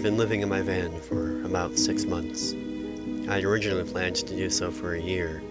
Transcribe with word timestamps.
I've 0.00 0.04
been 0.04 0.16
living 0.16 0.40
in 0.40 0.48
my 0.48 0.62
van 0.62 0.98
for 0.98 1.42
about 1.44 1.76
six 1.76 2.06
months. 2.06 2.54
I 3.28 3.42
originally 3.42 3.84
planned 3.84 4.16
to 4.16 4.34
do 4.34 4.48
so 4.48 4.70
for 4.70 4.94
a 4.94 4.98
year, 4.98 5.42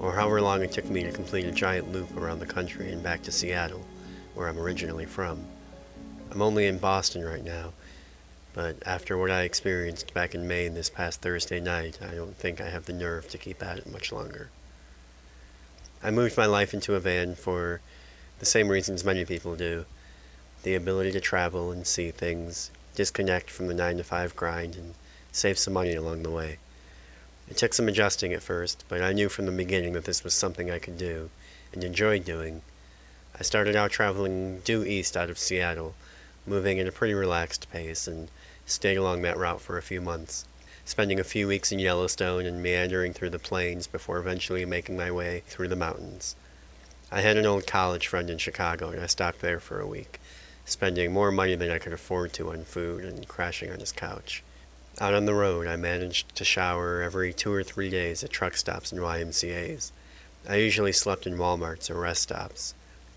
or 0.00 0.10
however 0.10 0.40
long 0.40 0.62
it 0.62 0.72
took 0.72 0.90
me 0.90 1.04
to 1.04 1.12
complete 1.12 1.44
a 1.44 1.52
giant 1.52 1.92
loop 1.92 2.16
around 2.16 2.40
the 2.40 2.44
country 2.44 2.90
and 2.90 3.04
back 3.04 3.22
to 3.22 3.30
Seattle, 3.30 3.86
where 4.34 4.48
I'm 4.48 4.58
originally 4.58 5.06
from. 5.06 5.44
I'm 6.32 6.42
only 6.42 6.66
in 6.66 6.78
Boston 6.78 7.24
right 7.24 7.44
now, 7.44 7.72
but 8.52 8.74
after 8.84 9.16
what 9.16 9.30
I 9.30 9.42
experienced 9.42 10.12
back 10.12 10.34
in 10.34 10.48
Maine 10.48 10.74
this 10.74 10.90
past 10.90 11.22
Thursday 11.22 11.60
night, 11.60 12.00
I 12.02 12.16
don't 12.16 12.36
think 12.36 12.60
I 12.60 12.70
have 12.70 12.86
the 12.86 12.92
nerve 12.92 13.28
to 13.28 13.38
keep 13.38 13.62
at 13.62 13.78
it 13.78 13.92
much 13.92 14.10
longer. 14.10 14.50
I 16.02 16.10
moved 16.10 16.36
my 16.36 16.46
life 16.46 16.74
into 16.74 16.96
a 16.96 17.00
van 17.00 17.36
for 17.36 17.80
the 18.40 18.44
same 18.44 18.66
reasons 18.66 19.04
many 19.04 19.24
people 19.24 19.54
do 19.54 19.84
the 20.64 20.74
ability 20.74 21.12
to 21.12 21.20
travel 21.20 21.70
and 21.70 21.86
see 21.86 22.10
things, 22.10 22.72
disconnect 22.94 23.50
from 23.50 23.66
the 23.66 23.74
9 23.74 23.96
to 23.96 24.04
5 24.04 24.36
grind, 24.36 24.76
and 24.76 24.94
save 25.32 25.58
some 25.58 25.74
money 25.74 25.94
along 25.94 26.22
the 26.22 26.30
way. 26.30 26.58
It 27.48 27.56
took 27.56 27.74
some 27.74 27.88
adjusting 27.88 28.32
at 28.32 28.42
first, 28.42 28.84
but 28.88 29.02
I 29.02 29.12
knew 29.12 29.28
from 29.28 29.46
the 29.46 29.52
beginning 29.52 29.92
that 29.92 30.04
this 30.04 30.24
was 30.24 30.32
something 30.32 30.70
I 30.70 30.78
could 30.78 30.96
do 30.96 31.30
and 31.72 31.84
enjoyed 31.84 32.24
doing. 32.24 32.62
I 33.38 33.42
started 33.42 33.76
out 33.76 33.90
traveling 33.90 34.60
due 34.60 34.84
east 34.84 35.16
out 35.16 35.28
of 35.28 35.38
Seattle, 35.38 35.94
moving 36.46 36.78
at 36.78 36.86
a 36.86 36.92
pretty 36.92 37.14
relaxed 37.14 37.70
pace, 37.70 38.06
and 38.06 38.28
stayed 38.64 38.96
along 38.96 39.22
that 39.22 39.36
route 39.36 39.60
for 39.60 39.76
a 39.76 39.82
few 39.82 40.00
months, 40.00 40.46
spending 40.84 41.18
a 41.20 41.24
few 41.24 41.48
weeks 41.48 41.72
in 41.72 41.78
Yellowstone 41.78 42.46
and 42.46 42.62
meandering 42.62 43.12
through 43.12 43.30
the 43.30 43.38
plains 43.38 43.86
before 43.86 44.18
eventually 44.18 44.64
making 44.64 44.96
my 44.96 45.10
way 45.10 45.42
through 45.46 45.68
the 45.68 45.76
mountains. 45.76 46.36
I 47.10 47.20
had 47.20 47.36
an 47.36 47.46
old 47.46 47.66
college 47.66 48.06
friend 48.06 48.30
in 48.30 48.38
Chicago, 48.38 48.90
and 48.90 49.02
I 49.02 49.06
stopped 49.06 49.40
there 49.40 49.60
for 49.60 49.80
a 49.80 49.86
week 49.86 50.18
spending 50.64 51.12
more 51.12 51.30
money 51.30 51.54
than 51.54 51.70
I 51.70 51.78
could 51.78 51.92
afford 51.92 52.32
to 52.34 52.50
on 52.50 52.64
food 52.64 53.04
and 53.04 53.28
crashing 53.28 53.70
on 53.70 53.80
his 53.80 53.92
couch. 53.92 54.42
Out 55.00 55.14
on 55.14 55.24
the 55.24 55.34
road, 55.34 55.66
I 55.66 55.76
managed 55.76 56.34
to 56.36 56.44
shower 56.44 57.02
every 57.02 57.32
two 57.32 57.52
or 57.52 57.62
three 57.62 57.90
days 57.90 58.22
at 58.22 58.30
truck 58.30 58.56
stops 58.56 58.92
and 58.92 59.00
YMCA's. 59.00 59.92
I 60.48 60.56
usually 60.56 60.92
slept 60.92 61.26
in 61.26 61.36
Walmarts 61.36 61.90
or 61.90 62.00
rest 62.00 62.22
stops. 62.22 62.74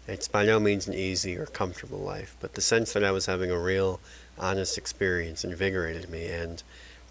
It's 0.08 0.28
by 0.28 0.46
no 0.46 0.60
means 0.60 0.88
an 0.88 0.94
easy 0.94 1.38
or 1.38 1.46
comfortable 1.46 2.00
life, 2.00 2.36
but 2.40 2.54
the 2.54 2.62
sense 2.62 2.94
that 2.94 3.04
I 3.04 3.12
was 3.12 3.26
having 3.26 3.52
a 3.52 3.60
real, 3.60 4.00
honest 4.40 4.78
experience 4.78 5.44
invigorated 5.44 6.10
me 6.10 6.28
and, 6.28 6.64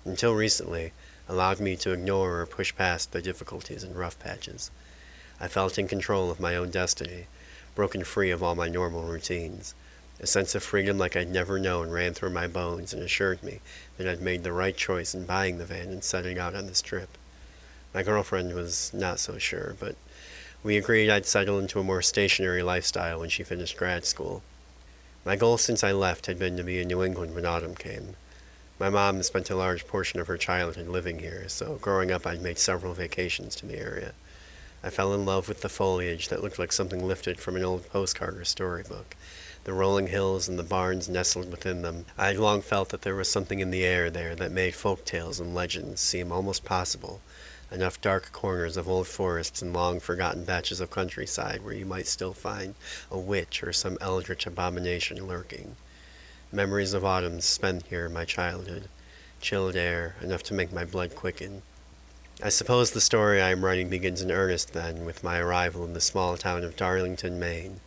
until 0.05 0.34
recently, 0.34 0.93
allowed 1.28 1.61
me 1.61 1.77
to 1.77 1.93
ignore 1.93 2.41
or 2.41 2.47
push 2.47 2.75
past 2.75 3.12
the 3.12 3.21
difficulties 3.21 3.83
and 3.83 3.95
rough 3.95 4.19
patches. 4.19 4.71
I 5.39 5.48
felt 5.48 5.78
in 5.78 5.89
control 5.89 6.31
of 6.31 6.41
my 6.41 6.56
own 6.56 6.71
destiny, 6.71 7.27
broken 7.75 8.03
free 8.03 8.31
of 8.31 8.43
all 8.43 8.55
my 8.55 8.69
normal 8.69 9.03
routines. 9.03 9.75
A 10.19 10.27
sense 10.27 10.55
of 10.55 10.62
freedom 10.62 10.97
like 10.97 11.14
I'd 11.14 11.31
never 11.31 11.59
known 11.59 11.91
ran 11.91 12.14
through 12.14 12.31
my 12.31 12.47
bones 12.47 12.95
and 12.95 13.03
assured 13.03 13.42
me 13.42 13.61
that 13.98 14.09
I'd 14.09 14.22
made 14.22 14.45
the 14.45 14.53
right 14.53 14.77
choice 14.77 15.14
in 15.14 15.27
buying 15.27 15.59
the 15.59 15.67
van 15.67 15.89
and 15.89 16.03
setting 16.03 16.39
out 16.39 16.55
on 16.55 16.67
this 16.67 16.81
trip. 16.81 17.19
My 17.92 18.03
girlfriend 18.03 18.55
was 18.55 18.91
not 18.94 19.20
so 19.20 19.37
sure, 19.37 19.77
but 19.78 19.94
we 20.62 20.77
agreed 20.77 21.11
I'd 21.11 21.27
settle 21.27 21.59
into 21.59 21.81
a 21.81 21.84
more 21.84 22.03
stationary 22.03 22.62
lifestyle 22.62 23.21
when 23.21 23.28
she 23.28 23.43
finished 23.43 23.77
grad 23.77 24.04
school. 24.04 24.43
My 25.25 25.37
goal 25.37 25.59
since 25.59 25.84
I 25.84 25.93
left 25.93 26.27
had 26.27 26.38
been 26.38 26.56
to 26.56 26.65
be 26.65 26.81
in 26.81 26.88
New 26.88 27.03
England 27.03 27.34
when 27.34 27.44
autumn 27.44 27.75
came. 27.75 28.16
My 28.78 28.88
mom 28.88 29.22
spent 29.22 29.50
a 29.50 29.56
large 29.56 29.87
portion 29.87 30.19
of 30.21 30.28
her 30.28 30.37
childhood 30.37 30.88
living 30.88 31.19
here, 31.19 31.48
so 31.48 31.78
growing 31.81 32.10
up 32.10 32.27
I'd 32.27 32.43
made 32.43 32.59
several 32.59 32.94
vacations 32.94 33.54
to 33.56 33.66
the 33.66 33.78
area. 33.78 34.12
I 34.83 34.91
fell 34.91 35.12
in 35.15 35.25
love 35.25 35.48
with 35.48 35.62
the 35.62 35.69
foliage 35.69 36.28
that 36.28 36.43
looked 36.43 36.59
like 36.59 36.72
something 36.72 37.06
lifted 37.06 37.38
from 37.38 37.56
an 37.56 37.65
old 37.65 37.88
postcard 37.91 38.38
or 38.38 38.44
storybook, 38.44 39.16
the 39.66 39.72
rolling 39.72 40.06
hills 40.06 40.49
and 40.49 40.56
the 40.56 40.62
barns 40.62 41.09
nestled 41.09 41.50
within 41.50 41.82
them. 41.82 42.06
I 42.16 42.28
had 42.28 42.38
long 42.38 42.62
felt 42.62 42.91
that 42.91 43.03
there 43.03 43.16
was 43.16 43.28
something 43.28 43.59
in 43.59 43.72
the 43.72 43.84
air 43.84 44.10
there 44.10 44.37
that 44.37 44.53
made 44.53 44.77
folk 44.77 45.04
tales 45.04 45.41
and 45.41 45.56
legends 45.56 46.00
seem 46.00 46.31
almost 46.31 46.65
possible. 46.65 47.21
Enough 47.72 48.00
dark 48.00 48.31
corners 48.31 48.77
of 48.77 48.88
old 48.88 49.09
forests 49.09 49.60
and 49.60 49.72
long 49.72 49.99
forgotten 49.99 50.47
patches 50.47 50.81
of 50.81 50.93
countryside 50.93 51.65
where 51.65 51.75
you 51.75 51.84
might 51.84 52.06
still 52.06 52.32
find 52.32 52.77
a 53.10 53.19
witch 53.19 53.65
or 53.65 53.72
some 53.72 53.99
eldritch 54.00 54.47
abomination 54.47 55.27
lurking. 55.27 55.75
Memories 56.53 56.93
of 56.93 57.04
autumns 57.04 57.44
spent 57.44 57.87
here 57.88 58.06
in 58.06 58.12
my 58.12 58.25
childhood. 58.25 58.88
Chilled 59.41 59.75
air, 59.75 60.15
enough 60.22 60.44
to 60.44 60.54
make 60.54 60.72
my 60.72 60.84
blood 60.84 61.16
quicken. 61.16 61.62
I 62.41 62.50
suppose 62.50 62.93
the 62.93 63.00
story 63.00 63.43
I 63.43 63.50
am 63.50 63.65
writing 63.65 63.88
begins 63.88 64.22
in 64.22 64.31
earnest 64.31 64.75
then 64.75 65.04
with 65.04 65.25
my 65.25 65.41
arrival 65.41 65.84
in 65.84 65.93
the 65.93 66.00
small 66.00 66.37
town 66.37 66.62
of 66.62 66.77
Darlington, 66.77 67.41
Maine 67.41 67.81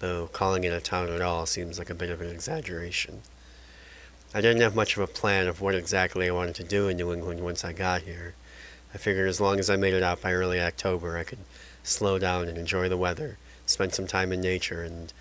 though 0.00 0.28
calling 0.32 0.64
it 0.64 0.72
a 0.72 0.80
town 0.80 1.08
at 1.08 1.22
all 1.22 1.46
seems 1.46 1.78
like 1.78 1.90
a 1.90 1.94
bit 1.94 2.10
of 2.10 2.20
an 2.20 2.30
exaggeration. 2.30 3.22
I 4.34 4.40
didn't 4.40 4.62
have 4.62 4.74
much 4.74 4.96
of 4.96 5.02
a 5.02 5.06
plan 5.06 5.46
of 5.46 5.60
what 5.60 5.74
exactly 5.74 6.28
I 6.28 6.32
wanted 6.32 6.56
to 6.56 6.64
do 6.64 6.88
in 6.88 6.96
New 6.96 7.12
England 7.12 7.40
once 7.40 7.64
I 7.64 7.72
got 7.72 8.02
here. 8.02 8.34
I 8.92 8.98
figured 8.98 9.28
as 9.28 9.40
long 9.40 9.58
as 9.58 9.70
I 9.70 9.76
made 9.76 9.94
it 9.94 10.02
out 10.02 10.20
by 10.20 10.32
early 10.32 10.60
October, 10.60 11.16
I 11.16 11.24
could 11.24 11.38
slow 11.82 12.18
down 12.18 12.48
and 12.48 12.58
enjoy 12.58 12.88
the 12.88 12.96
weather, 12.96 13.38
spend 13.64 13.94
some 13.94 14.06
time 14.06 14.32
in 14.32 14.40
nature, 14.40 14.82
and 14.82 15.12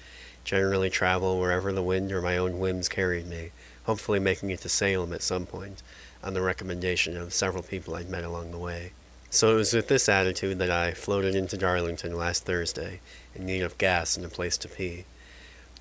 generally 0.44 0.90
travel 0.90 1.40
wherever 1.40 1.72
the 1.72 1.84
wind 1.84 2.12
or 2.12 2.22
my 2.22 2.38
own 2.38 2.60
whims 2.60 2.90
carried 2.90 3.28
me, 3.28 3.52
hopefully 3.86 4.20
making 4.20 4.50
it 4.50 4.62
to 4.62 4.70
Salem 4.70 5.14
at 5.14 5.22
some 5.22 5.46
point, 5.46 5.82
on 6.24 6.34
the 6.34 6.42
recommendation 6.42 7.16
of 7.16 7.34
several 7.34 7.64
people 7.64 7.96
I'd 7.96 8.10
met 8.10 8.24
along 8.24 8.52
the 8.52 8.58
way. 8.58 8.92
So 9.30 9.52
it 9.52 9.56
was 9.56 9.74
with 9.74 9.88
this 9.88 10.08
attitude 10.08 10.60
that 10.60 10.72
I 10.72 10.94
floated 10.94 11.36
into 11.36 11.58
Darlington 11.58 12.18
last 12.18 12.46
Thursday, 12.46 13.02
in 13.36 13.46
need 13.46 13.62
of 13.62 13.78
gas 13.78 14.16
and 14.16 14.26
a 14.26 14.30
place 14.30 14.58
to 14.58 14.68
pee. 14.68 15.06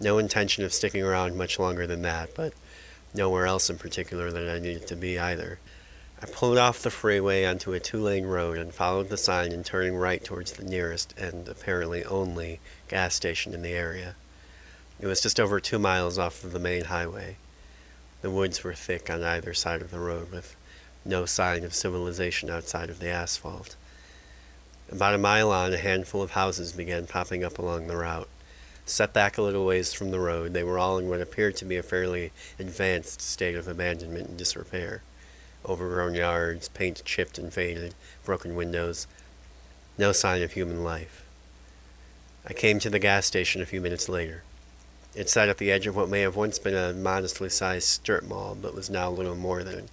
No 0.01 0.19
intention 0.19 0.65
of 0.65 0.73
sticking 0.73 1.03
around 1.03 1.37
much 1.37 1.59
longer 1.59 1.87
than 1.87 2.03
that, 2.03 2.35
but 2.35 2.53
nowhere 3.15 3.47
else 3.47 3.71
in 3.71 3.79
particular 3.79 4.31
that 4.31 4.49
I 4.49 4.59
needed 4.59 4.87
to 4.89 4.97
be 4.97 5.19
either. 5.19 5.59
I 6.21 6.27
pulled 6.27 6.59
off 6.59 6.83
the 6.83 6.91
freeway 6.91 7.45
onto 7.45 7.73
a 7.73 7.81
two 7.81 8.01
lane 8.01 8.27
road 8.27 8.59
and 8.59 8.75
followed 8.75 9.09
the 9.09 9.17
sign 9.17 9.53
in 9.53 9.63
turning 9.63 9.95
right 9.95 10.25
towards 10.25 10.53
the 10.53 10.65
nearest 10.65 11.13
and 11.19 11.49
apparently 11.49 12.05
only 12.05 12.61
gas 12.89 13.15
station 13.15 13.53
in 13.53 13.63
the 13.63 13.73
area. 13.73 14.17
It 15.01 15.07
was 15.07 15.21
just 15.21 15.39
over 15.39 15.61
two 15.61 15.79
miles 15.79 16.19
off 16.19 16.43
of 16.43 16.53
the 16.53 16.59
main 16.59 16.85
highway. 16.85 17.37
The 18.23 18.31
woods 18.31 18.65
were 18.65 18.75
thick 18.75 19.11
on 19.11 19.23
either 19.23 19.53
side 19.53 19.83
of 19.83 19.91
the 19.91 19.99
road 19.99 20.33
with 20.33 20.57
no 21.05 21.27
sign 21.27 21.63
of 21.63 21.75
civilization 21.75 22.49
outside 22.49 22.89
of 22.89 23.01
the 23.01 23.11
asphalt. 23.11 23.77
About 24.91 25.15
a 25.15 25.19
mile 25.19 25.50
on, 25.50 25.72
a 25.72 25.78
handful 25.78 26.22
of 26.22 26.33
houses 26.33 26.72
began 26.72 27.06
popping 27.06 27.43
up 27.43 27.59
along 27.59 27.87
the 27.87 27.97
route. 27.97 28.28
Set 28.87 29.15
back 29.15 29.39
a 29.39 29.43
little 29.43 29.65
ways 29.65 29.95
from 29.95 30.11
the 30.11 30.21
road, 30.21 30.53
they 30.53 30.62
were 30.62 30.78
all 30.78 30.99
in 30.99 31.09
what 31.09 31.21
appeared 31.21 31.56
to 31.56 31.65
be 31.65 31.77
a 31.77 31.83
fairly 31.83 32.33
advanced 32.59 33.23
state 33.23 33.55
of 33.55 33.67
abandonment 33.67 34.28
and 34.28 34.37
disrepair. 34.37 35.03
Overgrown 35.67 36.15
yards, 36.15 36.69
paint 36.69 37.03
chipped 37.05 37.39
and 37.39 37.53
faded, 37.53 37.94
broken 38.25 38.55
windows, 38.55 39.06
no 39.97 40.12
sign 40.12 40.43
of 40.43 40.53
human 40.53 40.84
life. 40.84 41.25
I 42.47 42.53
came 42.53 42.78
to 42.81 42.91
the 42.91 42.99
gas 42.99 43.25
station 43.25 43.62
a 43.62 43.67
few 43.67 43.81
minutes 43.81 44.09
later. 44.09 44.43
It 45.15 45.31
sat 45.31 45.49
at 45.49 45.56
the 45.56 45.71
edge 45.71 45.87
of 45.87 45.97
what 45.97 46.11
may 46.11 46.21
have 46.21 46.37
once 46.37 46.59
been 46.59 46.75
a 46.75 46.93
modestly 46.93 47.49
sized 47.49 47.89
strip 47.89 48.25
mall, 48.25 48.55
but 48.55 48.75
was 48.75 48.91
now 48.91 49.11
little 49.11 49.34
more 49.34 49.65
than 49.65 49.78
an 49.78 49.89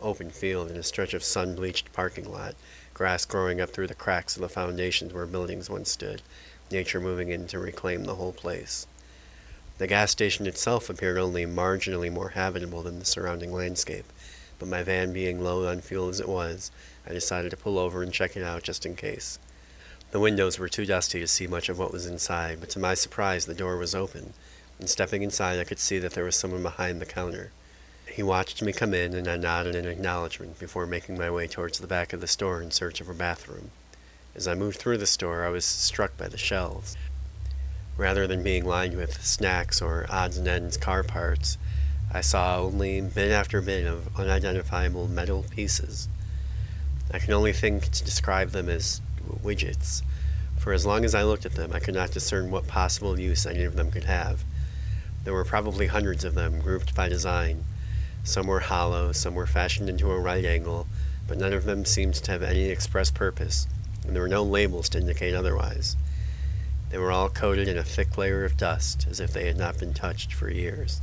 open 0.00 0.30
field 0.30 0.68
and 0.68 0.78
a 0.78 0.84
stretch 0.84 1.14
of 1.14 1.24
sun-bleached 1.24 1.92
parking 1.92 2.30
lot, 2.30 2.54
grass 2.96 3.26
growing 3.26 3.60
up 3.60 3.68
through 3.68 3.86
the 3.86 3.94
cracks 3.94 4.36
of 4.36 4.40
the 4.40 4.48
foundations 4.48 5.12
where 5.12 5.26
buildings 5.26 5.68
once 5.68 5.90
stood, 5.90 6.22
nature 6.70 6.98
moving 6.98 7.28
in 7.28 7.46
to 7.46 7.58
reclaim 7.58 8.04
the 8.04 8.14
whole 8.14 8.32
place. 8.32 8.86
The 9.76 9.86
gas 9.86 10.12
station 10.12 10.46
itself 10.46 10.88
appeared 10.88 11.18
only 11.18 11.44
marginally 11.44 12.10
more 12.10 12.30
habitable 12.30 12.80
than 12.80 12.98
the 12.98 13.04
surrounding 13.04 13.52
landscape, 13.52 14.06
but 14.58 14.70
my 14.70 14.82
van 14.82 15.12
being 15.12 15.44
low 15.44 15.68
on 15.68 15.82
fuel 15.82 16.08
as 16.08 16.20
it 16.20 16.28
was, 16.28 16.70
I 17.06 17.12
decided 17.12 17.50
to 17.50 17.58
pull 17.58 17.78
over 17.78 18.02
and 18.02 18.14
check 18.14 18.34
it 18.34 18.42
out 18.42 18.62
just 18.62 18.86
in 18.86 18.96
case. 18.96 19.38
The 20.10 20.18
windows 20.18 20.58
were 20.58 20.70
too 20.70 20.86
dusty 20.86 21.20
to 21.20 21.28
see 21.28 21.46
much 21.46 21.68
of 21.68 21.78
what 21.78 21.92
was 21.92 22.06
inside, 22.06 22.60
but 22.60 22.70
to 22.70 22.78
my 22.78 22.94
surprise 22.94 23.44
the 23.44 23.52
door 23.52 23.76
was 23.76 23.94
open, 23.94 24.32
and 24.78 24.88
stepping 24.88 25.22
inside 25.22 25.60
I 25.60 25.64
could 25.64 25.80
see 25.80 25.98
that 25.98 26.12
there 26.14 26.24
was 26.24 26.34
someone 26.34 26.62
behind 26.62 27.02
the 27.02 27.04
counter. 27.04 27.50
He 28.16 28.22
watched 28.22 28.62
me 28.62 28.72
come 28.72 28.94
in, 28.94 29.12
and 29.12 29.28
I 29.28 29.36
nodded 29.36 29.74
in 29.74 29.84
acknowledgment 29.84 30.58
before 30.58 30.86
making 30.86 31.18
my 31.18 31.30
way 31.30 31.46
towards 31.46 31.78
the 31.78 31.86
back 31.86 32.14
of 32.14 32.22
the 32.22 32.26
store 32.26 32.62
in 32.62 32.70
search 32.70 33.02
of 33.02 33.10
a 33.10 33.14
bathroom. 33.14 33.72
As 34.34 34.48
I 34.48 34.54
moved 34.54 34.78
through 34.78 34.96
the 34.96 35.06
store, 35.06 35.44
I 35.44 35.50
was 35.50 35.66
struck 35.66 36.16
by 36.16 36.28
the 36.28 36.38
shelves. 36.38 36.96
Rather 37.98 38.26
than 38.26 38.42
being 38.42 38.64
lined 38.64 38.96
with 38.96 39.22
snacks 39.22 39.82
or 39.82 40.06
odds 40.08 40.38
and 40.38 40.48
ends 40.48 40.78
car 40.78 41.02
parts, 41.02 41.58
I 42.10 42.22
saw 42.22 42.58
only 42.58 43.02
bin 43.02 43.32
after 43.32 43.60
bin 43.60 43.86
of 43.86 44.08
unidentifiable 44.18 45.08
metal 45.08 45.44
pieces. 45.50 46.08
I 47.12 47.18
can 47.18 47.34
only 47.34 47.52
think 47.52 47.90
to 47.90 48.02
describe 48.02 48.52
them 48.52 48.70
as 48.70 49.02
widgets, 49.42 50.00
for 50.56 50.72
as 50.72 50.86
long 50.86 51.04
as 51.04 51.14
I 51.14 51.22
looked 51.22 51.44
at 51.44 51.52
them, 51.52 51.70
I 51.74 51.80
could 51.80 51.94
not 51.94 52.12
discern 52.12 52.50
what 52.50 52.66
possible 52.66 53.20
use 53.20 53.44
any 53.44 53.64
of 53.64 53.76
them 53.76 53.90
could 53.90 54.04
have. 54.04 54.42
There 55.24 55.34
were 55.34 55.44
probably 55.44 55.88
hundreds 55.88 56.24
of 56.24 56.34
them, 56.34 56.62
grouped 56.62 56.94
by 56.94 57.10
design, 57.10 57.66
some 58.26 58.48
were 58.48 58.58
hollow, 58.58 59.12
some 59.12 59.36
were 59.36 59.46
fashioned 59.46 59.88
into 59.88 60.10
a 60.10 60.18
right 60.18 60.44
angle, 60.44 60.88
but 61.28 61.38
none 61.38 61.52
of 61.52 61.64
them 61.64 61.84
seemed 61.84 62.14
to 62.14 62.32
have 62.32 62.42
any 62.42 62.64
express 62.64 63.08
purpose, 63.08 63.68
and 64.04 64.14
there 64.14 64.22
were 64.22 64.28
no 64.28 64.42
labels 64.42 64.88
to 64.88 64.98
indicate 64.98 65.32
otherwise. 65.32 65.96
They 66.90 66.98
were 66.98 67.12
all 67.12 67.28
coated 67.28 67.68
in 67.68 67.78
a 67.78 67.84
thick 67.84 68.18
layer 68.18 68.44
of 68.44 68.56
dust, 68.56 69.06
as 69.08 69.20
if 69.20 69.32
they 69.32 69.46
had 69.46 69.56
not 69.56 69.78
been 69.78 69.94
touched 69.94 70.32
for 70.32 70.50
years. 70.50 71.00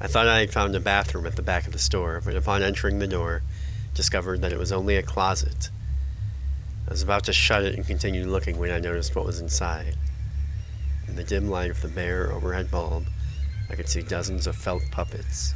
I 0.00 0.06
thought 0.06 0.28
I 0.28 0.38
had 0.38 0.52
found 0.52 0.76
a 0.76 0.80
bathroom 0.80 1.26
at 1.26 1.34
the 1.34 1.42
back 1.42 1.66
of 1.66 1.72
the 1.72 1.78
store, 1.80 2.22
but 2.24 2.36
upon 2.36 2.62
entering 2.62 3.00
the 3.00 3.08
door, 3.08 3.42
discovered 3.94 4.42
that 4.42 4.52
it 4.52 4.60
was 4.60 4.70
only 4.70 4.94
a 4.94 5.02
closet. 5.02 5.70
I 6.86 6.90
was 6.90 7.02
about 7.02 7.24
to 7.24 7.32
shut 7.32 7.64
it 7.64 7.74
and 7.74 7.84
continue 7.84 8.28
looking 8.28 8.58
when 8.58 8.70
I 8.70 8.78
noticed 8.78 9.16
what 9.16 9.26
was 9.26 9.40
inside. 9.40 9.96
In 11.08 11.16
the 11.16 11.24
dim 11.24 11.50
light 11.50 11.70
of 11.72 11.82
the 11.82 11.88
bare 11.88 12.30
overhead 12.30 12.70
bulb, 12.70 13.06
I 13.70 13.74
could 13.74 13.88
see 13.88 14.02
dozens 14.02 14.46
of 14.46 14.56
felt 14.56 14.82
puppets. 14.90 15.54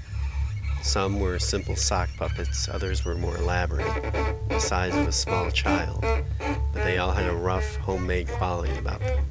Some 0.82 1.18
were 1.18 1.38
simple 1.38 1.76
sock 1.76 2.08
puppets, 2.16 2.68
others 2.68 3.04
were 3.04 3.16
more 3.16 3.36
elaborate, 3.36 3.86
the 4.48 4.58
size 4.58 4.94
of 4.94 5.08
a 5.08 5.12
small 5.12 5.50
child, 5.50 6.00
but 6.00 6.84
they 6.84 6.98
all 6.98 7.12
had 7.12 7.28
a 7.28 7.34
rough, 7.34 7.76
homemade 7.76 8.28
quality 8.28 8.76
about 8.78 9.00
them. 9.00 9.24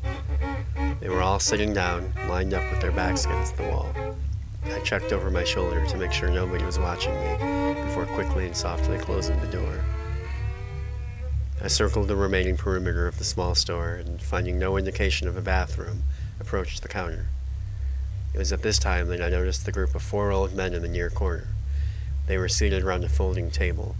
They 0.99 1.09
were 1.09 1.21
all 1.21 1.39
sitting 1.39 1.73
down, 1.73 2.13
lined 2.27 2.53
up 2.53 2.69
with 2.71 2.81
their 2.81 2.91
backs 2.91 3.25
against 3.25 3.57
the 3.57 3.63
wall. 3.63 3.93
I 4.65 4.79
checked 4.79 5.13
over 5.13 5.31
my 5.31 5.43
shoulder 5.43 5.85
to 5.85 5.97
make 5.97 6.11
sure 6.11 6.29
nobody 6.29 6.65
was 6.65 6.79
watching 6.79 7.13
me 7.13 7.83
before 7.85 8.05
quickly 8.07 8.47
and 8.47 8.57
softly 8.57 8.97
closing 8.97 9.39
the 9.39 9.47
door. 9.47 9.83
I 11.63 11.67
circled 11.67 12.07
the 12.07 12.15
remaining 12.15 12.57
perimeter 12.57 13.07
of 13.07 13.17
the 13.17 13.23
small 13.23 13.55
store 13.55 13.93
and, 13.93 14.21
finding 14.21 14.59
no 14.59 14.77
indication 14.77 15.27
of 15.27 15.37
a 15.37 15.41
bathroom, 15.41 16.03
approached 16.39 16.81
the 16.81 16.87
counter. 16.87 17.27
It 18.35 18.39
was 18.39 18.51
at 18.51 18.63
this 18.63 18.79
time 18.79 19.07
that 19.07 19.21
I 19.21 19.29
noticed 19.29 19.65
the 19.65 19.71
group 19.71 19.95
of 19.95 20.01
four 20.01 20.29
old 20.29 20.53
men 20.53 20.73
in 20.73 20.81
the 20.81 20.89
near 20.89 21.09
corner. 21.09 21.47
They 22.27 22.37
were 22.37 22.49
seated 22.49 22.83
around 22.83 23.05
a 23.05 23.07
folding 23.07 23.49
table. 23.49 23.95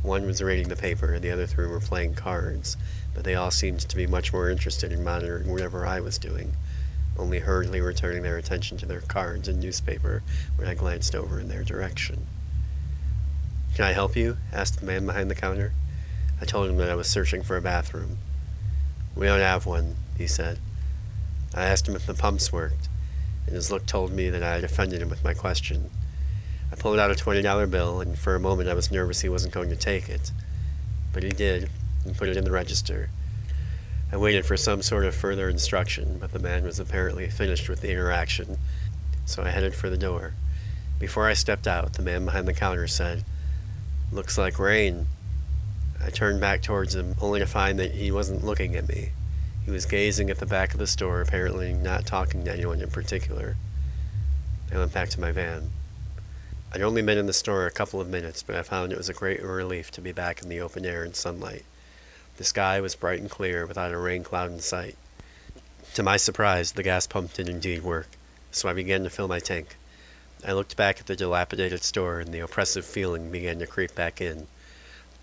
One 0.00 0.24
was 0.24 0.42
reading 0.42 0.68
the 0.70 0.76
paper, 0.76 1.12
and 1.12 1.22
the 1.22 1.30
other 1.30 1.46
three 1.46 1.66
were 1.66 1.78
playing 1.78 2.14
cards, 2.14 2.78
but 3.12 3.24
they 3.24 3.34
all 3.34 3.50
seemed 3.50 3.80
to 3.80 3.94
be 3.94 4.06
much 4.06 4.32
more 4.32 4.48
interested 4.48 4.92
in 4.92 5.04
monitoring 5.04 5.52
whatever 5.52 5.86
I 5.86 6.00
was 6.00 6.16
doing, 6.16 6.56
only 7.18 7.40
hurriedly 7.40 7.82
returning 7.82 8.22
their 8.22 8.38
attention 8.38 8.78
to 8.78 8.86
their 8.86 9.02
cards 9.02 9.46
and 9.46 9.60
newspaper 9.60 10.22
when 10.56 10.68
I 10.68 10.74
glanced 10.74 11.14
over 11.14 11.38
in 11.38 11.48
their 11.48 11.62
direction. 11.62 12.26
Can 13.74 13.84
I 13.84 13.92
help 13.92 14.16
you? 14.16 14.38
asked 14.54 14.80
the 14.80 14.86
man 14.86 15.04
behind 15.04 15.30
the 15.30 15.34
counter. 15.34 15.74
I 16.40 16.46
told 16.46 16.70
him 16.70 16.78
that 16.78 16.88
I 16.88 16.94
was 16.94 17.08
searching 17.08 17.42
for 17.42 17.58
a 17.58 17.60
bathroom. 17.60 18.16
We 19.14 19.26
don't 19.26 19.40
have 19.40 19.66
one, 19.66 19.96
he 20.16 20.26
said. 20.26 20.60
I 21.54 21.66
asked 21.66 21.86
him 21.86 21.94
if 21.94 22.06
the 22.06 22.14
pumps 22.14 22.50
worked 22.50 22.88
and 23.46 23.54
his 23.54 23.70
look 23.70 23.86
told 23.86 24.12
me 24.12 24.30
that 24.30 24.42
I 24.42 24.54
had 24.54 24.64
offended 24.64 25.00
him 25.00 25.08
with 25.08 25.24
my 25.24 25.34
question. 25.34 25.90
I 26.72 26.76
pulled 26.76 26.98
out 26.98 27.10
a 27.10 27.14
$20 27.14 27.70
bill, 27.70 28.00
and 28.00 28.18
for 28.18 28.34
a 28.34 28.40
moment 28.40 28.68
I 28.68 28.74
was 28.74 28.90
nervous 28.90 29.20
he 29.20 29.28
wasn't 29.28 29.54
going 29.54 29.70
to 29.70 29.76
take 29.76 30.08
it. 30.08 30.32
But 31.12 31.22
he 31.22 31.30
did, 31.30 31.70
and 32.04 32.16
put 32.16 32.28
it 32.28 32.36
in 32.36 32.44
the 32.44 32.50
register. 32.50 33.10
I 34.12 34.16
waited 34.16 34.46
for 34.46 34.56
some 34.56 34.82
sort 34.82 35.04
of 35.04 35.14
further 35.14 35.48
instruction, 35.48 36.18
but 36.18 36.32
the 36.32 36.38
man 36.38 36.64
was 36.64 36.78
apparently 36.78 37.28
finished 37.28 37.68
with 37.68 37.80
the 37.80 37.90
interaction, 37.90 38.58
so 39.24 39.42
I 39.42 39.50
headed 39.50 39.74
for 39.74 39.90
the 39.90 39.98
door. 39.98 40.34
Before 40.98 41.26
I 41.26 41.34
stepped 41.34 41.66
out, 41.66 41.92
the 41.94 42.02
man 42.02 42.24
behind 42.24 42.46
the 42.46 42.54
counter 42.54 42.86
said, 42.86 43.24
Looks 44.12 44.38
like 44.38 44.58
rain. 44.58 45.08
I 46.02 46.10
turned 46.10 46.40
back 46.40 46.62
towards 46.62 46.94
him, 46.94 47.16
only 47.20 47.40
to 47.40 47.46
find 47.46 47.78
that 47.78 47.92
he 47.92 48.10
wasn't 48.10 48.44
looking 48.44 48.76
at 48.76 48.88
me. 48.88 49.10
He 49.66 49.72
was 49.72 49.84
gazing 49.84 50.30
at 50.30 50.38
the 50.38 50.46
back 50.46 50.72
of 50.72 50.78
the 50.78 50.86
store, 50.86 51.20
apparently 51.20 51.72
not 51.72 52.06
talking 52.06 52.44
to 52.44 52.52
anyone 52.52 52.80
in 52.80 52.88
particular. 52.88 53.56
I 54.72 54.78
went 54.78 54.92
back 54.92 55.08
to 55.08 55.20
my 55.20 55.32
van. 55.32 55.72
I'd 56.72 56.82
only 56.82 57.02
been 57.02 57.18
in 57.18 57.26
the 57.26 57.32
store 57.32 57.66
a 57.66 57.72
couple 57.72 58.00
of 58.00 58.08
minutes, 58.08 58.44
but 58.44 58.54
I 58.54 58.62
found 58.62 58.92
it 58.92 58.98
was 58.98 59.08
a 59.08 59.12
great 59.12 59.42
relief 59.42 59.90
to 59.90 60.00
be 60.00 60.12
back 60.12 60.40
in 60.40 60.48
the 60.48 60.60
open 60.60 60.86
air 60.86 61.02
and 61.02 61.16
sunlight. 61.16 61.64
The 62.36 62.44
sky 62.44 62.80
was 62.80 62.94
bright 62.94 63.20
and 63.20 63.28
clear, 63.28 63.66
without 63.66 63.92
a 63.92 63.98
rain 63.98 64.22
cloud 64.22 64.52
in 64.52 64.60
sight. 64.60 64.96
To 65.94 66.02
my 66.04 66.16
surprise, 66.16 66.70
the 66.70 66.84
gas 66.84 67.08
pump 67.08 67.32
did 67.32 67.48
indeed 67.48 67.82
work, 67.82 68.10
so 68.52 68.68
I 68.68 68.72
began 68.72 69.02
to 69.02 69.10
fill 69.10 69.26
my 69.26 69.40
tank. 69.40 69.76
I 70.46 70.52
looked 70.52 70.76
back 70.76 71.00
at 71.00 71.06
the 71.06 71.16
dilapidated 71.16 71.82
store, 71.82 72.20
and 72.20 72.32
the 72.32 72.38
oppressive 72.38 72.84
feeling 72.84 73.32
began 73.32 73.58
to 73.58 73.66
creep 73.66 73.96
back 73.96 74.20
in. 74.20 74.46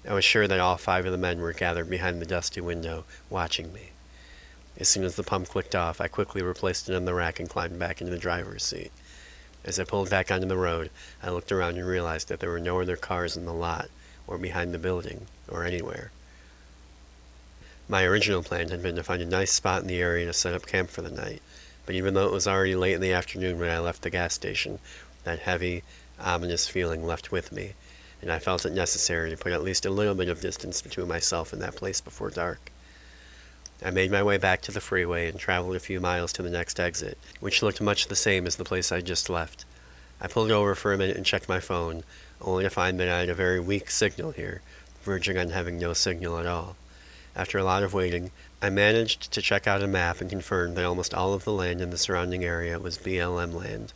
I 0.06 0.14
was 0.14 0.26
sure 0.26 0.50
that 0.50 0.60
all 0.60 0.76
five 0.76 1.06
of 1.06 1.14
the 1.14 1.18
men 1.18 1.40
were 1.40 1.54
gathered 1.54 1.90
behind 1.90 2.22
the 2.22 2.26
dusty 2.26 2.60
window, 2.60 3.06
watching 3.30 3.72
me. 3.72 3.93
As 4.80 4.90
soon 4.90 5.04
as 5.04 5.16
the 5.16 5.24
pump 5.24 5.50
clicked 5.50 5.76
off, 5.76 6.02
I 6.02 6.08
quickly 6.08 6.42
replaced 6.42 6.90
it 6.90 6.96
on 6.96 7.06
the 7.06 7.14
rack 7.14 7.40
and 7.40 7.50
climbed 7.50 7.78
back 7.78 8.02
into 8.02 8.12
the 8.12 8.18
driver's 8.18 8.64
seat. 8.64 8.92
As 9.64 9.80
I 9.80 9.84
pulled 9.84 10.10
back 10.10 10.32
onto 10.32 10.48
the 10.48 10.58
road, 10.58 10.90
I 11.22 11.30
looked 11.30 11.52
around 11.52 11.78
and 11.78 11.88
realized 11.88 12.28
that 12.28 12.40
there 12.40 12.50
were 12.50 12.60
no 12.60 12.82
other 12.82 12.98
cars 12.98 13.38
in 13.38 13.46
the 13.46 13.54
lot, 13.54 13.90
or 14.28 14.38
behind 14.38 14.74
the 14.74 14.80
building, 14.80 15.28
or 15.48 15.64
anywhere. 15.64 16.12
My 17.88 18.04
original 18.04 18.44
plan 18.44 18.70
had 18.70 18.82
been 18.82 18.96
to 18.96 19.04
find 19.04 19.22
a 19.22 19.26
nice 19.26 19.54
spot 19.54 19.82
in 19.82 19.88
the 19.88 20.02
area 20.02 20.26
to 20.26 20.34
set 20.34 20.54
up 20.54 20.66
camp 20.66 20.90
for 20.90 21.02
the 21.02 21.12
night, 21.12 21.42
but 21.86 21.96
even 21.96 22.14
though 22.14 22.26
it 22.26 22.34
was 22.34 22.48
already 22.48 22.76
late 22.76 22.94
in 22.94 23.02
the 23.02 23.14
afternoon 23.14 23.60
when 23.60 23.70
I 23.70 23.80
left 23.80 24.02
the 24.02 24.10
gas 24.10 24.34
station, 24.34 24.80
that 25.24 25.40
heavy, 25.40 25.84
ominous 26.20 26.68
feeling 26.68 27.06
left 27.06 27.32
with 27.32 27.52
me, 27.52 27.74
and 28.22 28.32
I 28.32 28.40
felt 28.40 28.66
it 28.66 28.74
necessary 28.74 29.30
to 29.30 29.38
put 29.38 29.54
at 29.54 29.64
least 29.64 29.86
a 29.86 29.92
little 29.92 30.16
bit 30.16 30.30
of 30.30 30.42
distance 30.42 30.82
between 30.82 31.08
myself 31.08 31.54
and 31.54 31.62
that 31.62 31.76
place 31.76 32.02
before 32.02 32.32
dark. 32.32 32.73
I 33.82 33.92
made 33.92 34.12
my 34.12 34.22
way 34.22 34.38
back 34.38 34.62
to 34.62 34.72
the 34.72 34.82
freeway 34.82 35.30
and 35.30 35.40
traveled 35.40 35.76
a 35.76 35.80
few 35.80 36.00
miles 36.00 36.34
to 36.34 36.42
the 36.42 36.50
next 36.50 36.80
exit, 36.80 37.18
which 37.40 37.64
looked 37.64 37.82
much 37.82 38.08
the 38.08 38.16
same 38.16 38.46
as 38.46 38.58
the 38.58 38.64
place 38.64 38.92
I'd 38.92 39.06
just 39.06 39.30
left. 39.30 39.66
I 40.22 40.28
pulled 40.28 40.52
over 40.52 40.76
for 40.76 40.94
a 40.94 40.98
minute 40.98 41.18
and 41.18 41.26
checked 41.26 41.50
my 41.50 41.60
phone, 41.60 42.04
only 42.42 42.64
to 42.64 42.70
find 42.70 43.00
that 43.00 43.10
I 43.10 43.20
had 43.20 43.30
a 43.30 43.34
very 43.34 43.60
weak 43.60 43.90
signal 43.90 44.32
here, 44.32 44.62
verging 45.02 45.38
on 45.38 45.50
having 45.50 45.78
no 45.78 45.94
signal 45.94 46.38
at 46.38 46.46
all. 46.46 46.76
After 47.36 47.58
a 47.58 47.64
lot 47.64 47.84
of 47.84 47.94
waiting, 47.94 48.32
I 48.62 48.70
managed 48.70 49.32
to 49.32 49.42
check 49.42 49.68
out 49.68 49.82
a 49.82 49.88
map 49.88 50.22
and 50.22 50.30
confirmed 50.30 50.78
that 50.78 50.86
almost 50.86 51.14
all 51.14 51.34
of 51.34 51.44
the 51.44 51.52
land 51.52 51.82
in 51.82 51.90
the 51.90 51.98
surrounding 51.98 52.46
area 52.46 52.80
was 52.80 52.98
BLM 52.98 53.54
land. 53.54 53.92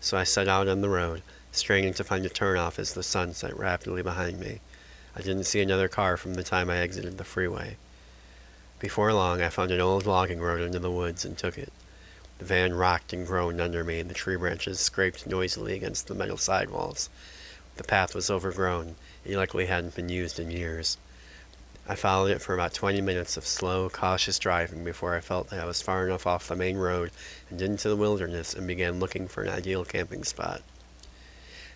So 0.00 0.18
I 0.18 0.24
set 0.24 0.46
out 0.46 0.68
on 0.68 0.82
the 0.82 0.88
road, 0.88 1.22
straining 1.50 1.94
to 1.94 2.04
find 2.04 2.24
a 2.26 2.28
turnoff 2.28 2.78
as 2.78 2.92
the 2.92 3.02
sun 3.02 3.34
set 3.34 3.56
rapidly 3.56 4.02
behind 4.02 4.38
me. 4.38 4.60
I 5.16 5.20
didn't 5.20 5.44
see 5.44 5.60
another 5.60 5.88
car 5.88 6.16
from 6.16 6.34
the 6.34 6.42
time 6.42 6.70
I 6.70 6.78
exited 6.78 7.18
the 7.18 7.24
freeway. 7.24 7.76
Before 8.82 9.12
long, 9.12 9.40
I 9.40 9.48
found 9.48 9.70
an 9.70 9.80
old 9.80 10.06
logging 10.06 10.40
road 10.40 10.60
into 10.60 10.80
the 10.80 10.90
woods 10.90 11.24
and 11.24 11.38
took 11.38 11.56
it. 11.56 11.72
The 12.40 12.44
van 12.44 12.74
rocked 12.74 13.12
and 13.12 13.24
groaned 13.24 13.60
under 13.60 13.84
me, 13.84 14.00
and 14.00 14.10
the 14.10 14.14
tree 14.14 14.34
branches 14.34 14.80
scraped 14.80 15.24
noisily 15.24 15.74
against 15.74 16.08
the 16.08 16.16
metal 16.16 16.36
sidewalls. 16.36 17.08
The 17.76 17.84
path 17.84 18.12
was 18.12 18.28
overgrown. 18.28 18.96
It 19.24 19.36
likely 19.36 19.66
hadn't 19.66 19.94
been 19.94 20.08
used 20.08 20.40
in 20.40 20.50
years. 20.50 20.96
I 21.86 21.94
followed 21.94 22.32
it 22.32 22.42
for 22.42 22.54
about 22.54 22.74
20 22.74 23.00
minutes 23.02 23.36
of 23.36 23.46
slow, 23.46 23.88
cautious 23.88 24.40
driving 24.40 24.82
before 24.82 25.14
I 25.14 25.20
felt 25.20 25.50
that 25.50 25.60
I 25.60 25.64
was 25.64 25.80
far 25.80 26.04
enough 26.04 26.26
off 26.26 26.48
the 26.48 26.56
main 26.56 26.76
road 26.76 27.12
and 27.50 27.62
into 27.62 27.88
the 27.88 27.94
wilderness 27.94 28.52
and 28.52 28.66
began 28.66 28.98
looking 28.98 29.28
for 29.28 29.44
an 29.44 29.48
ideal 29.48 29.84
camping 29.84 30.24
spot. 30.24 30.60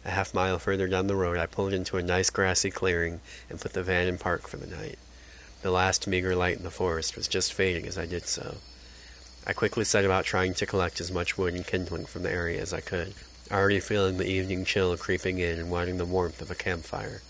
A 0.04 0.10
half 0.10 0.34
mile 0.34 0.58
further 0.58 0.88
down 0.88 1.06
the 1.06 1.14
road, 1.14 1.38
I 1.38 1.46
pulled 1.46 1.72
into 1.72 1.98
a 1.98 2.02
nice 2.02 2.30
grassy 2.30 2.72
clearing 2.72 3.20
and 3.48 3.60
put 3.60 3.74
the 3.74 3.84
van 3.84 4.08
in 4.08 4.18
park 4.18 4.48
for 4.48 4.56
the 4.56 4.66
night. 4.66 4.98
The 5.66 5.72
last 5.72 6.06
meager 6.06 6.36
light 6.36 6.58
in 6.58 6.62
the 6.62 6.70
forest 6.70 7.16
was 7.16 7.26
just 7.26 7.52
fading 7.52 7.88
as 7.88 7.98
I 7.98 8.06
did 8.06 8.28
so. 8.28 8.58
I 9.48 9.52
quickly 9.52 9.82
set 9.82 10.04
about 10.04 10.24
trying 10.24 10.54
to 10.54 10.64
collect 10.64 11.00
as 11.00 11.10
much 11.10 11.36
wood 11.36 11.54
and 11.54 11.66
kindling 11.66 12.06
from 12.06 12.22
the 12.22 12.30
area 12.30 12.62
as 12.62 12.72
I 12.72 12.80
could, 12.80 13.14
already 13.50 13.80
feeling 13.80 14.16
the 14.16 14.30
evening 14.30 14.64
chill 14.64 14.96
creeping 14.96 15.40
in 15.40 15.58
and 15.58 15.68
wanting 15.68 15.98
the 15.98 16.04
warmth 16.04 16.40
of 16.40 16.52
a 16.52 16.54
campfire. 16.54 17.20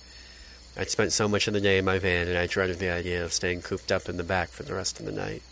I'd 0.76 0.90
spent 0.90 1.14
so 1.14 1.28
much 1.28 1.48
of 1.48 1.54
the 1.54 1.62
day 1.62 1.78
in 1.78 1.86
my 1.86 1.98
van, 1.98 2.28
and 2.28 2.36
I 2.36 2.46
dreaded 2.46 2.78
the 2.78 2.90
idea 2.90 3.24
of 3.24 3.32
staying 3.32 3.62
cooped 3.62 3.90
up 3.90 4.06
in 4.06 4.18
the 4.18 4.22
back 4.22 4.50
for 4.50 4.64
the 4.64 4.74
rest 4.74 5.00
of 5.00 5.06
the 5.06 5.12
night. 5.12 5.42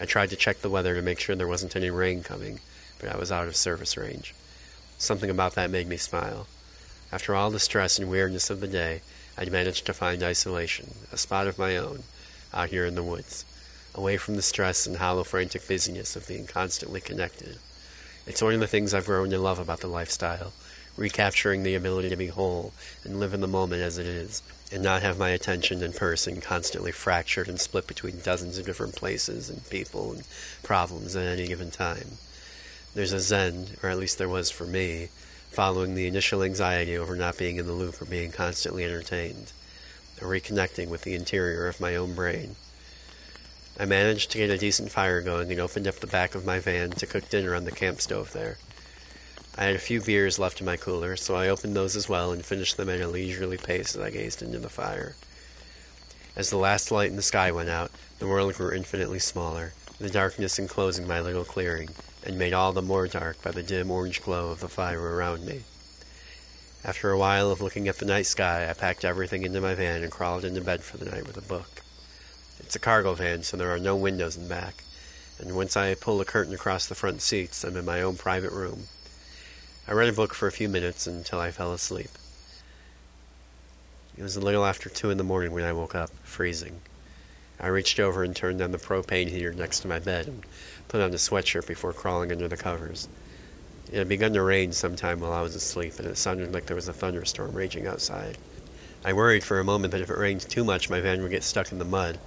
I 0.00 0.06
tried 0.06 0.30
to 0.30 0.36
check 0.36 0.62
the 0.62 0.70
weather 0.70 0.94
to 0.94 1.02
make 1.02 1.20
sure 1.20 1.36
there 1.36 1.46
wasn't 1.46 1.76
any 1.76 1.90
rain 1.90 2.22
coming, 2.22 2.60
but 3.00 3.14
I 3.14 3.18
was 3.18 3.30
out 3.30 3.48
of 3.48 3.54
service 3.54 3.98
range. 3.98 4.34
Something 4.96 5.28
about 5.28 5.56
that 5.56 5.68
made 5.70 5.86
me 5.86 5.98
smile. 5.98 6.46
After 7.12 7.34
all 7.34 7.50
the 7.50 7.60
stress 7.60 7.98
and 7.98 8.08
weirdness 8.08 8.48
of 8.48 8.60
the 8.60 8.66
day, 8.66 9.02
I'd 9.38 9.52
managed 9.52 9.86
to 9.86 9.94
find 9.94 10.20
isolation, 10.24 10.94
a 11.12 11.16
spot 11.16 11.46
of 11.46 11.60
my 11.60 11.76
own, 11.76 12.02
out 12.52 12.70
here 12.70 12.84
in 12.84 12.96
the 12.96 13.04
woods, 13.04 13.44
away 13.94 14.16
from 14.16 14.34
the 14.34 14.42
stress 14.42 14.84
and 14.84 14.96
hollow 14.96 15.22
frantic 15.22 15.68
busyness 15.68 16.16
of 16.16 16.26
being 16.26 16.48
constantly 16.48 17.00
connected. 17.00 17.58
It's 18.26 18.42
one 18.42 18.54
of 18.54 18.60
the 18.60 18.66
things 18.66 18.92
I've 18.92 19.06
grown 19.06 19.30
to 19.30 19.38
love 19.38 19.60
about 19.60 19.78
the 19.78 19.86
lifestyle, 19.86 20.52
recapturing 20.96 21.62
the 21.62 21.76
ability 21.76 22.08
to 22.08 22.16
be 22.16 22.26
whole 22.26 22.72
and 23.04 23.20
live 23.20 23.32
in 23.32 23.40
the 23.40 23.46
moment 23.46 23.80
as 23.80 23.96
it 23.96 24.06
is, 24.06 24.42
and 24.72 24.82
not 24.82 25.02
have 25.02 25.18
my 25.18 25.30
attention 25.30 25.84
and 25.84 25.94
person 25.94 26.40
constantly 26.40 26.90
fractured 26.90 27.48
and 27.48 27.60
split 27.60 27.86
between 27.86 28.18
dozens 28.18 28.58
of 28.58 28.66
different 28.66 28.96
places 28.96 29.48
and 29.48 29.70
people 29.70 30.12
and 30.14 30.24
problems 30.64 31.14
at 31.14 31.26
any 31.26 31.46
given 31.46 31.70
time. 31.70 32.18
There's 32.92 33.12
a 33.12 33.20
zen, 33.20 33.76
or 33.84 33.88
at 33.88 33.98
least 33.98 34.18
there 34.18 34.28
was 34.28 34.50
for 34.50 34.66
me, 34.66 35.10
following 35.50 35.94
the 35.94 36.06
initial 36.06 36.42
anxiety 36.42 36.96
over 36.96 37.16
not 37.16 37.36
being 37.36 37.56
in 37.56 37.66
the 37.66 37.72
loop 37.72 38.00
or 38.00 38.04
being 38.04 38.30
constantly 38.30 38.84
entertained, 38.84 39.52
and 40.20 40.28
reconnecting 40.28 40.88
with 40.88 41.02
the 41.02 41.14
interior 41.14 41.66
of 41.66 41.80
my 41.80 41.96
own 41.96 42.14
brain. 42.14 42.56
I 43.80 43.84
managed 43.84 44.30
to 44.32 44.38
get 44.38 44.50
a 44.50 44.58
decent 44.58 44.90
fire 44.90 45.20
going 45.20 45.50
and 45.50 45.60
opened 45.60 45.86
up 45.86 45.96
the 45.96 46.06
back 46.06 46.34
of 46.34 46.44
my 46.44 46.58
van 46.58 46.90
to 46.90 47.06
cook 47.06 47.28
dinner 47.28 47.54
on 47.54 47.64
the 47.64 47.70
camp 47.70 48.00
stove 48.00 48.32
there. 48.32 48.58
I 49.56 49.64
had 49.64 49.74
a 49.74 49.80
few 49.80 50.00
beers 50.00 50.38
left 50.38 50.60
in 50.60 50.66
my 50.66 50.76
cooler, 50.76 51.16
so 51.16 51.34
I 51.34 51.48
opened 51.48 51.74
those 51.74 51.96
as 51.96 52.08
well 52.08 52.32
and 52.32 52.44
finished 52.44 52.76
them 52.76 52.88
at 52.88 53.00
a 53.00 53.08
leisurely 53.08 53.56
pace 53.56 53.96
as 53.96 54.02
I 54.02 54.10
gazed 54.10 54.42
into 54.42 54.58
the 54.58 54.68
fire. 54.68 55.16
As 56.36 56.50
the 56.50 56.56
last 56.56 56.92
light 56.92 57.10
in 57.10 57.16
the 57.16 57.22
sky 57.22 57.50
went 57.50 57.68
out, 57.68 57.90
the 58.20 58.28
world 58.28 58.54
grew 58.54 58.72
infinitely 58.72 59.18
smaller, 59.18 59.72
the 59.98 60.10
darkness 60.10 60.58
enclosing 60.58 61.08
my 61.08 61.20
little 61.20 61.44
clearing, 61.44 61.90
and 62.28 62.38
made 62.38 62.52
all 62.52 62.72
the 62.72 62.82
more 62.82 63.08
dark 63.08 63.42
by 63.42 63.50
the 63.50 63.62
dim 63.62 63.90
orange 63.90 64.22
glow 64.22 64.50
of 64.50 64.60
the 64.60 64.68
fire 64.68 65.16
around 65.16 65.46
me. 65.46 65.62
After 66.84 67.10
a 67.10 67.18
while 67.18 67.50
of 67.50 67.62
looking 67.62 67.88
at 67.88 67.96
the 67.96 68.04
night 68.04 68.26
sky, 68.26 68.68
I 68.68 68.74
packed 68.74 69.04
everything 69.04 69.42
into 69.42 69.62
my 69.62 69.74
van 69.74 70.02
and 70.02 70.12
crawled 70.12 70.44
into 70.44 70.60
bed 70.60 70.84
for 70.84 70.98
the 70.98 71.10
night 71.10 71.26
with 71.26 71.38
a 71.38 71.42
book. 71.42 71.82
It's 72.60 72.76
a 72.76 72.78
cargo 72.78 73.14
van, 73.14 73.42
so 73.42 73.56
there 73.56 73.70
are 73.70 73.78
no 73.78 73.96
windows 73.96 74.36
in 74.36 74.46
back, 74.46 74.84
and 75.38 75.56
once 75.56 75.74
I 75.76 75.94
pull 75.94 76.18
the 76.18 76.26
curtain 76.26 76.52
across 76.52 76.86
the 76.86 76.94
front 76.94 77.22
seats, 77.22 77.64
I'm 77.64 77.76
in 77.76 77.86
my 77.86 78.02
own 78.02 78.16
private 78.16 78.52
room. 78.52 78.84
I 79.88 79.92
read 79.92 80.10
a 80.10 80.12
book 80.12 80.34
for 80.34 80.46
a 80.46 80.52
few 80.52 80.68
minutes 80.68 81.06
until 81.06 81.40
I 81.40 81.50
fell 81.50 81.72
asleep. 81.72 82.10
It 84.18 84.22
was 84.22 84.36
a 84.36 84.40
little 84.40 84.66
after 84.66 84.90
two 84.90 85.08
in 85.08 85.16
the 85.16 85.24
morning 85.24 85.52
when 85.52 85.64
I 85.64 85.72
woke 85.72 85.94
up, 85.94 86.10
freezing. 86.24 86.80
I 87.58 87.68
reached 87.68 87.98
over 87.98 88.22
and 88.22 88.36
turned 88.36 88.60
on 88.60 88.70
the 88.70 88.78
propane 88.78 89.28
heater 89.28 89.52
next 89.52 89.80
to 89.80 89.88
my 89.88 89.98
bed 89.98 90.26
and 90.26 90.44
put 90.88 91.00
on 91.00 91.10
a 91.10 91.16
sweatshirt 91.16 91.66
before 91.66 91.92
crawling 91.92 92.32
under 92.32 92.48
the 92.48 92.56
covers. 92.56 93.08
It 93.92 93.98
had 93.98 94.08
begun 94.08 94.32
to 94.34 94.42
rain 94.42 94.72
sometime 94.72 95.20
while 95.20 95.32
I 95.32 95.42
was 95.42 95.54
asleep, 95.54 95.94
and 95.98 96.06
it 96.06 96.18
sounded 96.18 96.52
like 96.52 96.66
there 96.66 96.76
was 96.76 96.88
a 96.88 96.92
thunderstorm 96.92 97.52
raging 97.52 97.86
outside. 97.86 98.36
I 99.04 99.12
worried 99.12 99.44
for 99.44 99.60
a 99.60 99.64
moment 99.64 99.92
that 99.92 100.00
if 100.00 100.10
it 100.10 100.18
rained 100.18 100.40
too 100.40 100.64
much, 100.64 100.90
my 100.90 101.00
van 101.00 101.22
would 101.22 101.30
get 101.30 101.44
stuck 101.44 101.72
in 101.72 101.78
the 101.78 101.84
mud, 101.84 102.18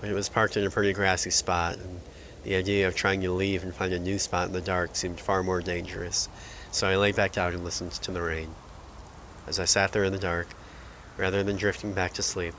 but 0.00 0.08
it 0.08 0.14
was 0.14 0.28
parked 0.28 0.56
in 0.56 0.64
a 0.64 0.70
pretty 0.70 0.92
grassy 0.92 1.30
spot, 1.30 1.76
and 1.76 2.00
the 2.44 2.54
idea 2.54 2.86
of 2.86 2.94
trying 2.94 3.20
to 3.22 3.32
leave 3.32 3.62
and 3.62 3.74
find 3.74 3.92
a 3.92 3.98
new 3.98 4.18
spot 4.18 4.46
in 4.46 4.52
the 4.52 4.60
dark 4.60 4.94
seemed 4.94 5.18
far 5.18 5.42
more 5.42 5.60
dangerous, 5.60 6.28
so 6.70 6.86
I 6.86 6.96
lay 6.96 7.12
back 7.12 7.36
out 7.36 7.54
and 7.54 7.64
listened 7.64 7.92
to 7.92 8.12
the 8.12 8.22
rain. 8.22 8.54
As 9.46 9.58
I 9.58 9.64
sat 9.64 9.92
there 9.92 10.04
in 10.04 10.12
the 10.12 10.18
dark, 10.18 10.48
rather 11.16 11.42
than 11.42 11.56
drifting 11.56 11.92
back 11.92 12.12
to 12.14 12.22
sleep, 12.22 12.54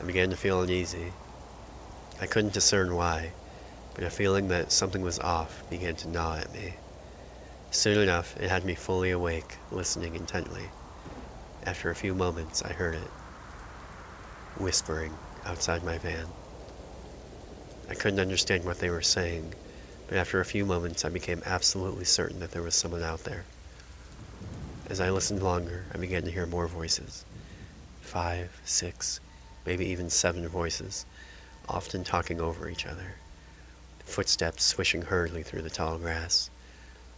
I 0.00 0.04
began 0.04 0.30
to 0.30 0.36
feel 0.36 0.62
uneasy. 0.62 1.12
I 2.20 2.26
couldn't 2.26 2.54
discern 2.54 2.94
why, 2.94 3.32
a 4.04 4.10
feeling 4.10 4.48
that 4.48 4.72
something 4.72 5.02
was 5.02 5.18
off 5.18 5.68
began 5.70 5.96
to 5.96 6.08
gnaw 6.08 6.36
at 6.36 6.52
me. 6.52 6.74
Soon 7.70 7.98
enough, 7.98 8.36
it 8.40 8.48
had 8.48 8.64
me 8.64 8.74
fully 8.74 9.10
awake, 9.10 9.56
listening 9.70 10.14
intently. 10.14 10.70
After 11.64 11.90
a 11.90 11.94
few 11.94 12.14
moments, 12.14 12.62
I 12.62 12.72
heard 12.72 12.94
it 12.94 13.10
whispering 14.56 15.12
outside 15.44 15.84
my 15.84 15.98
van. 15.98 16.26
I 17.90 17.94
couldn't 17.94 18.20
understand 18.20 18.64
what 18.64 18.78
they 18.78 18.90
were 18.90 19.02
saying, 19.02 19.54
but 20.08 20.18
after 20.18 20.40
a 20.40 20.44
few 20.44 20.64
moments, 20.64 21.04
I 21.04 21.08
became 21.08 21.42
absolutely 21.44 22.04
certain 22.04 22.40
that 22.40 22.50
there 22.50 22.62
was 22.62 22.74
someone 22.74 23.02
out 23.02 23.24
there. 23.24 23.44
As 24.88 25.00
I 25.00 25.10
listened 25.10 25.42
longer, 25.42 25.84
I 25.92 25.98
began 25.98 26.22
to 26.22 26.30
hear 26.30 26.46
more 26.46 26.66
voices 26.66 27.24
five, 28.00 28.58
six, 28.64 29.20
maybe 29.66 29.84
even 29.84 30.08
seven 30.08 30.48
voices, 30.48 31.04
often 31.68 32.04
talking 32.04 32.40
over 32.40 32.66
each 32.70 32.86
other, 32.86 33.16
footsteps 34.08 34.64
swishing 34.64 35.02
hurriedly 35.02 35.42
through 35.42 35.62
the 35.62 35.70
tall 35.70 35.98
grass. 35.98 36.50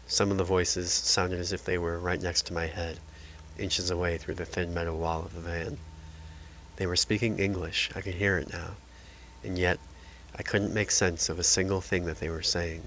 Some 0.07 0.31
of 0.31 0.39
the 0.39 0.45
voices 0.45 0.93
sounded 0.93 1.39
as 1.39 1.53
if 1.53 1.65
they 1.65 1.79
were 1.79 1.99
right 1.99 2.21
next 2.21 2.47
to 2.47 2.53
my 2.53 2.67
head, 2.67 2.99
inches 3.59 3.91
away 3.91 4.19
through 4.19 4.35
the 4.35 4.45
thin 4.45 4.75
metal 4.75 4.99
wall 4.99 5.23
of 5.23 5.35
the 5.35 5.41
van. 5.41 5.79
They 6.77 6.87
were 6.87 6.97
speaking 6.97 7.39
English, 7.39 7.91
I 7.95 8.01
could 8.01 8.15
hear 8.15 8.39
it 8.39 8.53
now, 8.53 8.71
and 9.45 9.57
yet 9.57 9.79
I 10.37 10.43
couldn't 10.43 10.75
make 10.75 10.91
sense 10.91 11.29
of 11.29 11.39
a 11.39 11.45
single 11.45 11.81
thing 11.81 12.07
that 12.07 12.19
they 12.19 12.29
were 12.29 12.43
saying. 12.43 12.83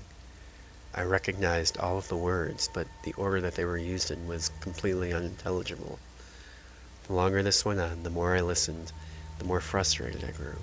I 0.93 1.03
recognized 1.03 1.77
all 1.77 1.97
of 1.97 2.07
the 2.07 2.17
words, 2.17 2.69
but 2.73 2.87
the 3.03 3.13
order 3.13 3.41
that 3.41 3.55
they 3.55 3.65
were 3.65 3.77
used 3.77 4.11
in 4.11 4.27
was 4.27 4.51
completely 4.59 5.13
unintelligible. 5.13 5.97
The 7.07 7.13
longer 7.13 7.41
this 7.41 7.65
went 7.65 7.79
on, 7.79 8.03
the 8.03 8.09
more 8.09 8.35
I 8.35 8.41
listened, 8.41 8.91
the 9.39 9.45
more 9.45 9.61
frustrated 9.61 10.23
I 10.23 10.31
grew. 10.31 10.57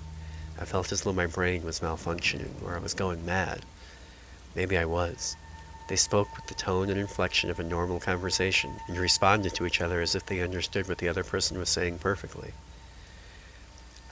I 0.59 0.65
felt 0.65 0.91
as 0.91 1.01
though 1.01 1.13
my 1.13 1.27
brain 1.27 1.63
was 1.63 1.79
malfunctioning 1.79 2.61
or 2.63 2.75
I 2.75 2.79
was 2.79 2.93
going 2.93 3.25
mad. 3.25 3.65
Maybe 4.55 4.77
I 4.77 4.85
was. 4.85 5.35
They 5.87 5.95
spoke 5.95 6.35
with 6.35 6.47
the 6.47 6.53
tone 6.53 6.89
and 6.89 6.99
inflection 6.99 7.49
of 7.49 7.59
a 7.59 7.63
normal 7.63 7.99
conversation 7.99 8.79
and 8.87 8.97
responded 8.97 9.53
to 9.55 9.65
each 9.65 9.81
other 9.81 10.01
as 10.01 10.15
if 10.15 10.25
they 10.25 10.41
understood 10.41 10.87
what 10.87 10.99
the 10.99 11.09
other 11.09 11.23
person 11.23 11.57
was 11.57 11.69
saying 11.69 11.99
perfectly. 11.99 12.53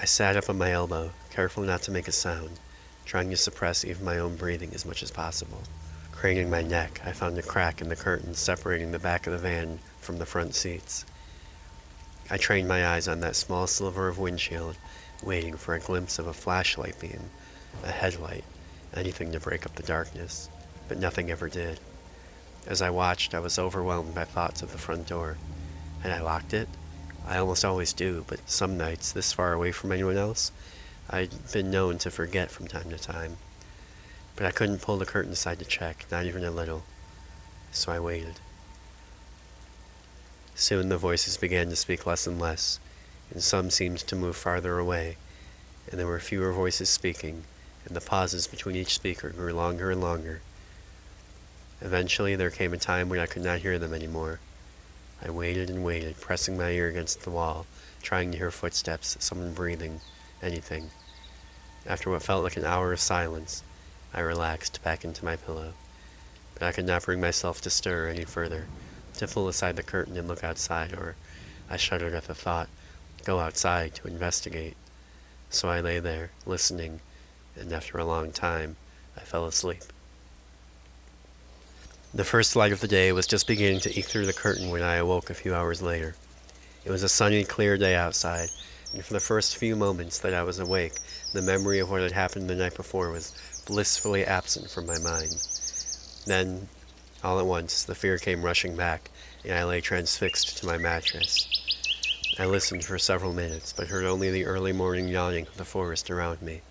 I 0.01 0.05
sat 0.05 0.38
up 0.38 0.50
on 0.50 0.58
my 0.58 0.72
elbow, 0.72 1.12
careful 1.29 1.63
not 1.63 1.81
to 1.84 1.91
make 1.91 2.08
a 2.08 2.12
sound, 2.12 2.60
trying 3.05 3.29
to 3.29 3.38
suppress 3.38 3.84
even 3.84 4.05
my 4.05 4.17
own 4.17 4.36
breathing 4.36 4.72
as 4.74 4.86
much 4.86 5.03
as 5.03 5.12
possible. 5.12 5.63
Craning 6.12 6.50
my 6.50 6.62
neck, 6.62 7.01
I 7.05 7.12
found 7.12 7.38
a 7.38 7.41
crack 7.41 7.81
in 7.81 7.89
the 7.89 7.96
curtain 7.96 8.34
separating 8.34 8.91
the 8.91 9.00
back 9.00 9.25
of 9.25 9.34
the 9.34 9.39
van 9.39 9.79
from 10.01 10.17
the 10.17 10.25
front 10.25 10.55
seats. 10.55 11.05
I 12.29 12.38
trained 12.38 12.67
my 12.67 12.86
eyes 12.86 13.08
on 13.08 13.22
that 13.22 13.36
small 13.36 13.67
sliver 13.67 14.08
of 14.08 14.19
windshield, 14.19 14.75
waiting 15.23 15.55
for 15.57 15.75
a 15.75 15.79
glimpse 15.79 16.19
of 16.19 16.27
a 16.27 16.33
flashlight 16.33 16.99
beam, 16.99 17.29
a 17.83 17.91
headlight, 17.91 18.43
anything 18.93 19.31
to 19.31 19.39
break 19.39 19.65
up 19.65 19.75
the 19.75 19.83
darkness 19.83 20.49
but 20.89 20.97
nothing 20.97 21.31
ever 21.31 21.47
did. 21.47 21.79
As 22.67 22.81
I 22.81 22.89
watched, 22.89 23.33
I 23.33 23.39
was 23.39 23.57
overwhelmed 23.57 24.13
by 24.13 24.25
thoughts 24.25 24.61
of 24.61 24.73
the 24.73 24.77
front 24.77 25.07
door. 25.07 25.38
Had 26.01 26.11
I 26.11 26.19
locked 26.19 26.53
it? 26.53 26.67
I 27.25 27.38
almost 27.38 27.63
always 27.63 27.93
do, 27.93 28.25
but 28.27 28.49
some 28.49 28.77
nights, 28.77 29.11
this 29.11 29.31
far 29.31 29.53
away 29.53 29.71
from 29.71 29.91
anyone 29.91 30.17
else, 30.17 30.51
I'd 31.09 31.51
been 31.53 31.71
known 31.71 31.99
to 31.99 32.11
forget 32.11 32.51
from 32.51 32.67
time 32.67 32.89
to 32.89 32.97
time. 32.97 33.38
But 34.35 34.47
I 34.47 34.51
couldn't 34.51 34.81
pull 34.81 34.97
the 34.97 35.05
curtain 35.05 35.31
aside 35.31 35.59
to 35.59 35.65
check, 35.65 36.05
not 36.11 36.25
even 36.25 36.43
a 36.43 36.51
little. 36.51 36.83
So 37.71 37.91
I 37.91 37.99
waited. 37.99 38.39
Soon 40.55 40.89
the 40.89 40.97
voices 40.97 41.38
began 41.38 41.69
to 41.69 41.75
speak 41.75 42.05
less 42.05 42.25
and 42.25 42.39
less, 42.39 42.79
and 43.31 43.43
some 43.43 43.69
seemed 43.69 44.00
to 44.00 44.15
move 44.15 44.36
farther 44.36 44.77
away, 44.77 45.17
and 45.89 46.00
there 46.00 46.07
were 46.07 46.19
fewer 46.19 46.51
voices 46.51 46.89
speaking, 46.89 47.43
and 47.86 47.95
the 47.95 48.01
pauses 48.01 48.48
between 48.48 48.75
each 48.75 48.93
speaker 48.93 49.29
grew 49.29 49.53
longer 49.53 49.91
and 49.91 50.01
longer. 50.01 50.41
Eventually, 51.81 52.36
there 52.36 52.50
came 52.50 52.74
a 52.74 52.77
time 52.77 53.09
when 53.09 53.19
I 53.19 53.25
could 53.25 53.43
not 53.43 53.59
hear 53.59 53.79
them 53.79 53.93
anymore. 53.93 54.39
I 55.24 55.29
waited 55.29 55.69
and 55.69 55.83
waited, 55.83 56.19
pressing 56.19 56.57
my 56.57 56.69
ear 56.71 56.88
against 56.88 57.21
the 57.21 57.29
wall, 57.29 57.65
trying 58.01 58.31
to 58.31 58.38
hear 58.38 58.51
footsteps, 58.51 59.17
someone 59.19 59.53
breathing, 59.53 60.01
anything. 60.41 60.91
After 61.86 62.09
what 62.09 62.24
felt 62.24 62.43
like 62.43 62.57
an 62.57 62.65
hour 62.65 62.91
of 62.93 63.00
silence, 63.00 63.63
I 64.13 64.19
relaxed 64.21 64.83
back 64.83 65.03
into 65.03 65.25
my 65.25 65.36
pillow. 65.36 65.74
But 66.53 66.63
I 66.63 66.71
could 66.71 66.86
not 66.86 67.03
bring 67.03 67.21
myself 67.21 67.62
to 67.62 67.69
stir 67.69 68.07
any 68.07 68.25
further, 68.25 68.67
to 69.17 69.27
pull 69.27 69.48
aside 69.48 69.75
the 69.75 69.83
curtain 69.83 70.17
and 70.17 70.27
look 70.27 70.43
outside, 70.43 70.93
or 70.93 71.15
I 71.69 71.77
shuddered 71.77 72.13
at 72.13 72.27
the 72.27 72.36
thought, 72.36 72.69
go 73.23 73.39
outside 73.39 73.95
to 73.95 74.07
investigate. 74.07 74.75
So 75.49 75.69
I 75.69 75.81
lay 75.81 75.99
there, 75.99 76.31
listening, 76.45 77.01
and 77.55 77.71
after 77.73 77.97
a 77.97 78.05
long 78.05 78.31
time, 78.31 78.75
I 79.17 79.21
fell 79.21 79.45
asleep. 79.45 79.83
The 82.13 82.23
first 82.23 82.55
light 82.55 82.71
of 82.71 82.81
the 82.81 82.88
day 82.88 83.11
was 83.11 83.27
just 83.27 83.47
beginning 83.47 83.81
to 83.81 83.99
eke 83.99 84.05
through 84.05 84.25
the 84.25 84.33
curtain 84.33 84.69
when 84.69 84.81
I 84.81 84.95
awoke 84.95 85.29
a 85.29 85.35
few 85.35 85.53
hours 85.53 85.81
later. 85.81 86.15
It 86.83 86.91
was 86.91 87.03
a 87.03 87.09
sunny, 87.09 87.43
clear 87.43 87.77
day 87.77 87.95
outside, 87.95 88.49
and 88.93 89.05
for 89.05 89.13
the 89.13 89.19
first 89.19 89.57
few 89.57 89.75
moments 89.75 90.17
that 90.19 90.33
I 90.33 90.41
was 90.41 90.57
awake, 90.57 90.93
the 91.33 91.41
memory 91.41 91.77
of 91.79 91.91
what 91.91 92.01
had 92.01 92.11
happened 92.11 92.49
the 92.49 92.55
night 92.55 92.75
before 92.75 93.11
was 93.11 93.33
blissfully 93.67 94.25
absent 94.25 94.71
from 94.71 94.88
my 94.88 94.97
mind. 94.97 95.35
Then, 96.25 96.67
all 97.23 97.39
at 97.39 97.45
once, 97.45 97.83
the 97.83 97.93
fear 97.93 98.17
came 98.17 98.41
rushing 98.41 98.75
back, 98.75 99.11
and 99.43 99.53
I 99.53 99.63
lay 99.63 99.81
transfixed 99.81 100.57
to 100.57 100.65
my 100.65 100.77
mattress. 100.77 101.47
I 102.39 102.46
listened 102.46 102.86
for 102.86 102.98
several 102.98 103.34
minutes, 103.34 103.74
but 103.74 103.89
heard 103.89 104.05
only 104.05 104.31
the 104.31 104.46
early 104.46 104.72
morning 104.72 105.10
yawning 105.10 105.46
of 105.46 105.58
the 105.58 105.65
forest 105.65 106.10
around 106.10 106.41
me, 106.41 106.62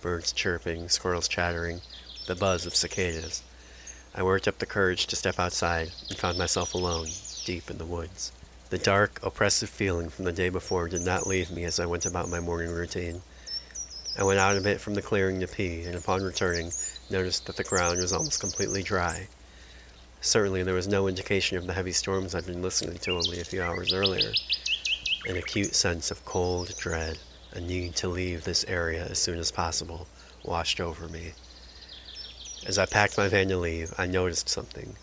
birds 0.00 0.32
chirping, 0.32 0.88
squirrels 0.88 1.28
chattering, 1.28 1.80
the 2.26 2.34
buzz 2.34 2.66
of 2.66 2.74
cicadas. 2.74 3.44
I 4.16 4.24
worked 4.24 4.48
up 4.48 4.58
the 4.58 4.66
courage 4.66 5.06
to 5.06 5.14
step 5.14 5.38
outside 5.38 5.92
and 6.08 6.18
found 6.18 6.38
myself 6.38 6.74
alone, 6.74 7.06
deep 7.44 7.70
in 7.70 7.78
the 7.78 7.84
woods. 7.84 8.32
The 8.70 8.78
dark, 8.78 9.20
oppressive 9.22 9.70
feeling 9.70 10.08
from 10.08 10.24
the 10.24 10.32
day 10.32 10.48
before 10.48 10.88
did 10.88 11.02
not 11.02 11.28
leave 11.28 11.52
me 11.52 11.62
as 11.62 11.78
I 11.78 11.86
went 11.86 12.04
about 12.04 12.28
my 12.28 12.40
morning 12.40 12.72
routine. 12.72 13.22
I 14.18 14.24
went 14.24 14.40
out 14.40 14.56
a 14.56 14.60
bit 14.60 14.80
from 14.80 14.94
the 14.94 15.02
clearing 15.02 15.38
to 15.38 15.46
pee, 15.46 15.84
and 15.84 15.94
upon 15.94 16.24
returning, 16.24 16.72
noticed 17.10 17.46
that 17.46 17.56
the 17.56 17.62
ground 17.62 18.00
was 18.00 18.12
almost 18.12 18.40
completely 18.40 18.82
dry. 18.82 19.28
Certainly, 20.20 20.64
there 20.64 20.74
was 20.74 20.88
no 20.88 21.06
indication 21.06 21.58
of 21.58 21.68
the 21.68 21.74
heavy 21.74 21.92
storms 21.92 22.34
I'd 22.34 22.44
been 22.46 22.60
listening 22.60 22.98
to 22.98 23.12
only 23.12 23.40
a 23.40 23.44
few 23.44 23.62
hours 23.62 23.92
earlier. 23.92 24.32
An 25.24 25.36
acute 25.36 25.76
sense 25.76 26.10
of 26.10 26.24
cold 26.24 26.76
dread, 26.78 27.16
a 27.52 27.60
need 27.60 27.94
to 27.96 28.08
leave 28.08 28.42
this 28.42 28.64
area 28.66 29.06
as 29.06 29.20
soon 29.20 29.38
as 29.38 29.52
possible, 29.52 30.08
washed 30.42 30.80
over 30.80 31.06
me. 31.06 31.34
As 32.66 32.76
I 32.76 32.86
packed 32.86 33.16
my 33.16 33.28
van 33.28 33.48
to 33.48 33.56
leave, 33.56 33.94
I 33.96 34.06
noticed 34.06 34.48
something. 34.48 34.96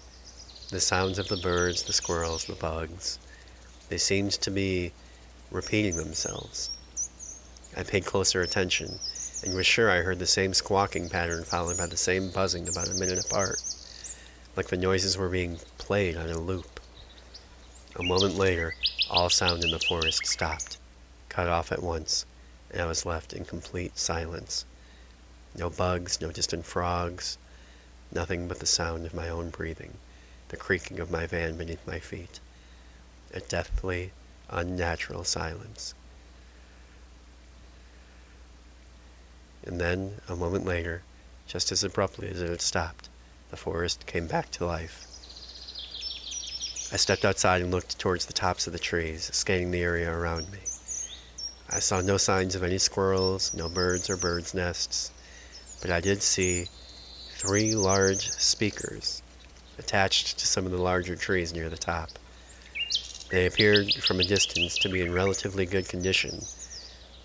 The 0.71 0.81
sounds 0.81 1.19
of 1.19 1.29
the 1.29 1.37
birds, 1.37 1.83
the 1.83 1.93
squirrels, 1.93 2.43
the 2.43 2.55
bugs, 2.55 3.17
they 3.87 3.97
seemed 3.97 4.33
to 4.33 4.51
be 4.51 4.91
repeating 5.51 5.95
themselves. 5.95 6.69
I 7.77 7.83
paid 7.83 8.05
closer 8.05 8.41
attention 8.41 8.99
and 9.45 9.55
was 9.55 9.65
sure 9.65 9.89
I 9.89 10.01
heard 10.01 10.19
the 10.19 10.27
same 10.27 10.53
squawking 10.53 11.07
pattern 11.07 11.45
followed 11.45 11.77
by 11.77 11.87
the 11.87 11.95
same 11.95 12.29
buzzing 12.29 12.67
about 12.67 12.89
a 12.89 12.93
minute 12.95 13.25
apart, 13.25 13.61
like 14.57 14.67
the 14.67 14.75
noises 14.75 15.17
were 15.17 15.29
being 15.29 15.59
played 15.77 16.17
on 16.17 16.29
a 16.29 16.37
loop. 16.37 16.81
A 17.95 18.03
moment 18.03 18.35
later, 18.35 18.75
all 19.09 19.29
sound 19.29 19.63
in 19.63 19.71
the 19.71 19.79
forest 19.79 20.25
stopped, 20.25 20.77
cut 21.29 21.47
off 21.47 21.71
at 21.71 21.81
once, 21.81 22.25
and 22.71 22.81
I 22.81 22.85
was 22.85 23.05
left 23.05 23.33
in 23.33 23.43
complete 23.43 23.97
silence. 23.97 24.65
No 25.57 25.69
bugs, 25.69 26.21
no 26.21 26.31
distant 26.31 26.65
frogs, 26.65 27.37
nothing 28.11 28.47
but 28.47 28.59
the 28.59 28.65
sound 28.67 29.05
of 29.05 29.13
my 29.13 29.27
own 29.27 29.49
breathing, 29.49 29.93
the 30.49 30.57
creaking 30.57 30.99
of 30.99 31.09
my 31.09 31.25
van 31.25 31.57
beneath 31.57 31.85
my 31.87 31.99
feet. 31.99 32.39
A 33.33 33.39
deathly, 33.39 34.11
unnatural 34.49 35.23
silence. 35.23 35.93
And 39.63 39.81
then, 39.81 40.15
a 40.27 40.35
moment 40.35 40.65
later, 40.65 41.03
just 41.47 41.71
as 41.71 41.83
abruptly 41.83 42.29
as 42.29 42.41
it 42.41 42.49
had 42.49 42.61
stopped, 42.61 43.09
the 43.49 43.57
forest 43.57 44.05
came 44.05 44.27
back 44.27 44.51
to 44.51 44.65
life. 44.65 45.08
I 46.91 46.97
stepped 46.97 47.23
outside 47.23 47.61
and 47.61 47.69
looked 47.69 47.99
towards 47.99 48.25
the 48.25 48.33
tops 48.33 48.65
of 48.65 48.73
the 48.73 48.79
trees, 48.79 49.29
scanning 49.31 49.69
the 49.69 49.83
area 49.83 50.11
around 50.11 50.51
me. 50.51 50.57
I 51.69 51.79
saw 51.79 52.01
no 52.01 52.17
signs 52.17 52.55
of 52.55 52.63
any 52.63 52.79
squirrels, 52.79 53.53
no 53.53 53.69
birds 53.69 54.09
or 54.09 54.17
birds' 54.17 54.55
nests, 54.55 55.11
but 55.81 55.91
I 55.91 56.01
did 56.01 56.23
see 56.23 56.65
three 57.33 57.75
large 57.75 58.31
speakers 58.31 59.21
attached 59.77 60.39
to 60.39 60.47
some 60.47 60.65
of 60.65 60.71
the 60.71 60.81
larger 60.81 61.15
trees 61.15 61.53
near 61.53 61.69
the 61.69 61.77
top. 61.77 62.09
They 63.29 63.45
appeared 63.45 63.93
from 63.93 64.19
a 64.19 64.23
distance 64.23 64.75
to 64.79 64.89
be 64.89 65.01
in 65.01 65.13
relatively 65.13 65.67
good 65.67 65.87
condition. 65.87 66.41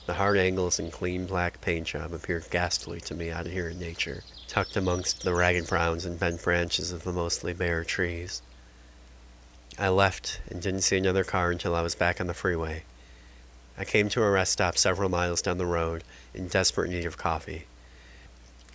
The 0.05 0.13
hard 0.13 0.37
angles 0.37 0.79
and 0.79 0.93
clean 0.93 1.25
black 1.25 1.63
paint 1.63 1.87
job 1.87 2.13
appeared 2.13 2.51
ghastly 2.51 3.01
to 3.01 3.15
me 3.15 3.31
out 3.31 3.47
here 3.47 3.71
in 3.71 3.79
nature, 3.79 4.25
tucked 4.47 4.77
amongst 4.77 5.23
the 5.23 5.35
ragged 5.35 5.67
browns 5.69 6.05
and 6.05 6.21
bent 6.21 6.43
branches 6.43 6.93
of 6.93 7.05
the 7.05 7.13
mostly 7.15 7.55
bare 7.55 7.83
trees. 7.83 8.43
I 9.77 9.89
left 9.89 10.41
and 10.49 10.63
didn't 10.63 10.83
see 10.83 10.97
another 10.97 11.25
car 11.25 11.51
until 11.51 11.75
I 11.75 11.83
was 11.83 11.97
back 11.97 12.21
on 12.21 12.29
the 12.29 12.35
freeway. 12.35 12.85
I 13.77 13.85
came 13.85 14.09
to 14.11 14.23
a 14.23 14.31
rest 14.31 14.53
stop 14.53 14.79
several 14.79 15.09
miles 15.09 15.43
down 15.43 15.59
the 15.59 15.67
road 15.67 16.05
in 16.33 16.47
desperate 16.47 16.91
need 16.91 17.05
of 17.07 17.19
coffee. 17.19 17.67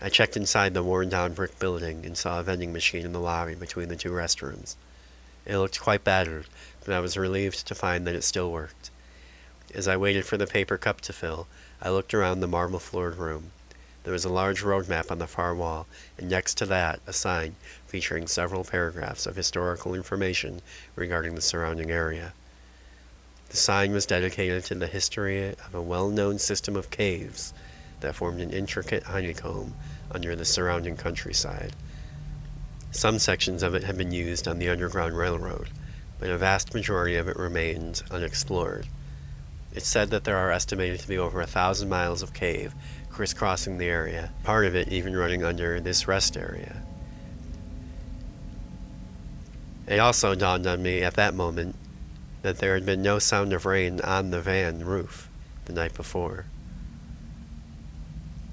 I 0.01 0.09
checked 0.09 0.35
inside 0.35 0.73
the 0.73 0.83
worn 0.83 1.07
down 1.07 1.33
brick 1.33 1.57
building 1.57 2.05
and 2.05 2.17
saw 2.17 2.39
a 2.41 2.43
vending 2.43 2.73
machine 2.73 3.05
in 3.05 3.13
the 3.13 3.19
lobby 3.21 3.55
between 3.55 3.87
the 3.87 3.95
two 3.95 4.11
restrooms. 4.11 4.75
It 5.45 5.57
looked 5.57 5.79
quite 5.79 6.03
battered, 6.03 6.47
but 6.83 6.93
I 6.93 6.99
was 6.99 7.15
relieved 7.15 7.65
to 7.67 7.75
find 7.75 8.05
that 8.05 8.15
it 8.15 8.25
still 8.25 8.51
worked. 8.51 8.91
As 9.73 9.87
I 9.87 9.95
waited 9.95 10.25
for 10.25 10.35
the 10.35 10.47
paper 10.47 10.77
cup 10.77 10.99
to 11.01 11.13
fill, 11.13 11.47
I 11.81 11.91
looked 11.91 12.13
around 12.13 12.41
the 12.41 12.47
marble 12.47 12.79
floored 12.79 13.15
room. 13.15 13.51
There 14.03 14.13
was 14.13 14.25
a 14.25 14.29
large 14.29 14.61
road 14.61 14.87
map 14.87 15.11
on 15.11 15.19
the 15.19 15.27
far 15.27 15.53
wall, 15.53 15.85
and 16.17 16.29
next 16.29 16.57
to 16.59 16.65
that, 16.67 17.01
a 17.05 17.13
sign 17.13 17.55
featuring 17.85 18.27
several 18.27 18.63
paragraphs 18.63 19.25
of 19.25 19.35
historical 19.35 19.93
information 19.93 20.61
regarding 20.95 21.35
the 21.35 21.41
surrounding 21.41 21.91
area. 21.91 22.33
The 23.49 23.57
sign 23.57 23.91
was 23.91 24.05
dedicated 24.05 24.63
to 24.65 24.75
the 24.75 24.87
history 24.87 25.49
of 25.49 25.73
a 25.73 25.81
well 25.81 26.09
known 26.09 26.39
system 26.39 26.75
of 26.75 26.91
caves 26.91 27.53
that 27.99 28.15
formed 28.15 28.39
an 28.41 28.51
intricate 28.51 29.03
honeycomb 29.03 29.75
under 30.11 30.35
the 30.35 30.45
surrounding 30.45 30.95
countryside. 30.95 31.75
Some 32.91 33.19
sections 33.19 33.63
of 33.63 33.75
it 33.75 33.83
had 33.83 33.97
been 33.97 34.11
used 34.11 34.47
on 34.47 34.59
the 34.59 34.69
Underground 34.69 35.17
Railroad, 35.17 35.69
but 36.19 36.29
a 36.29 36.37
vast 36.37 36.73
majority 36.73 37.17
of 37.17 37.27
it 37.27 37.37
remained 37.37 38.01
unexplored. 38.09 38.87
It 39.73 39.83
said 39.83 40.09
that 40.09 40.23
there 40.23 40.37
are 40.37 40.51
estimated 40.51 40.99
to 41.01 41.07
be 41.07 41.17
over 41.17 41.41
a 41.41 41.47
thousand 41.47 41.89
miles 41.89 42.21
of 42.21 42.33
cave 42.33 42.73
crisscrossing 43.19 43.77
the 43.77 43.85
area, 43.85 44.31
part 44.43 44.65
of 44.65 44.73
it 44.73 44.87
even 44.87 45.13
running 45.13 45.43
under 45.43 45.81
this 45.81 46.07
rest 46.07 46.37
area. 46.37 46.81
It 49.87 49.99
also 49.99 50.35
dawned 50.35 50.65
on 50.65 50.81
me 50.81 51.03
at 51.03 51.15
that 51.15 51.33
moment 51.33 51.75
that 52.43 52.59
there 52.59 52.75
had 52.75 52.85
been 52.85 53.01
no 53.01 53.19
sound 53.19 53.51
of 53.51 53.65
rain 53.65 53.99
on 53.99 54.29
the 54.29 54.39
van 54.39 54.85
roof 54.85 55.29
the 55.65 55.73
night 55.73 55.93
before. 55.95 56.45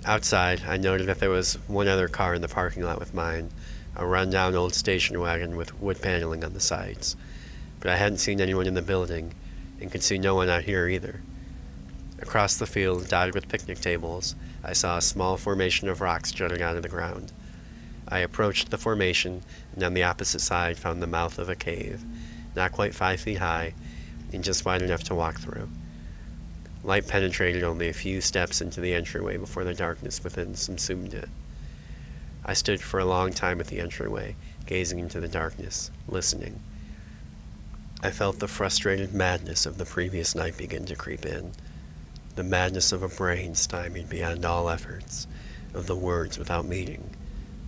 Outside, 0.04 0.62
I 0.66 0.78
noted 0.78 1.06
that 1.06 1.20
there 1.20 1.30
was 1.30 1.54
one 1.68 1.86
other 1.86 2.08
car 2.08 2.34
in 2.34 2.42
the 2.42 2.48
parking 2.48 2.82
lot 2.82 2.98
with 2.98 3.14
mine, 3.14 3.50
a 3.94 4.04
run-down 4.04 4.56
old 4.56 4.74
station 4.74 5.20
wagon 5.20 5.54
with 5.54 5.80
wood 5.80 6.02
paneling 6.02 6.42
on 6.42 6.54
the 6.54 6.60
sides. 6.60 7.14
But 7.78 7.92
I 7.92 7.96
hadn't 7.98 8.18
seen 8.18 8.40
anyone 8.40 8.66
in 8.66 8.74
the 8.74 8.82
building, 8.82 9.32
and 9.80 9.92
could 9.92 10.02
see 10.02 10.18
no 10.18 10.34
one 10.34 10.48
out 10.48 10.64
here 10.64 10.88
either. 10.88 11.20
Across 12.18 12.56
the 12.56 12.66
field, 12.66 13.06
dotted 13.06 13.32
with 13.32 13.48
picnic 13.48 13.78
tables, 13.78 14.34
I 14.68 14.72
saw 14.72 14.96
a 14.96 15.02
small 15.02 15.36
formation 15.36 15.88
of 15.88 16.00
rocks 16.00 16.32
jutting 16.32 16.60
out 16.60 16.76
of 16.76 16.82
the 16.82 16.88
ground. 16.88 17.30
I 18.08 18.18
approached 18.18 18.70
the 18.70 18.76
formation, 18.76 19.42
and 19.72 19.84
on 19.84 19.94
the 19.94 20.02
opposite 20.02 20.40
side 20.40 20.76
found 20.76 21.00
the 21.00 21.06
mouth 21.06 21.38
of 21.38 21.48
a 21.48 21.54
cave, 21.54 22.04
not 22.56 22.72
quite 22.72 22.92
five 22.92 23.20
feet 23.20 23.38
high, 23.38 23.74
and 24.32 24.42
just 24.42 24.64
wide 24.64 24.82
enough 24.82 25.04
to 25.04 25.14
walk 25.14 25.38
through. 25.38 25.68
Light 26.82 27.06
penetrated 27.06 27.62
only 27.62 27.88
a 27.88 27.92
few 27.92 28.20
steps 28.20 28.60
into 28.60 28.80
the 28.80 28.92
entryway 28.92 29.36
before 29.36 29.62
the 29.62 29.72
darkness 29.72 30.24
within 30.24 30.56
subsumed 30.56 31.14
it. 31.14 31.28
I 32.44 32.54
stood 32.54 32.80
for 32.80 32.98
a 32.98 33.04
long 33.04 33.32
time 33.32 33.60
at 33.60 33.68
the 33.68 33.78
entryway, 33.78 34.34
gazing 34.66 34.98
into 34.98 35.20
the 35.20 35.28
darkness, 35.28 35.92
listening. 36.08 36.58
I 38.02 38.10
felt 38.10 38.40
the 38.40 38.48
frustrated 38.48 39.14
madness 39.14 39.64
of 39.64 39.78
the 39.78 39.84
previous 39.84 40.34
night 40.34 40.56
begin 40.56 40.86
to 40.86 40.96
creep 40.96 41.24
in, 41.24 41.52
the 42.36 42.44
madness 42.44 42.92
of 42.92 43.02
a 43.02 43.08
brain 43.08 43.54
stymied 43.54 44.10
beyond 44.10 44.44
all 44.44 44.68
efforts, 44.68 45.26
of 45.72 45.86
the 45.86 45.96
words 45.96 46.38
without 46.38 46.66
meaning, 46.66 47.10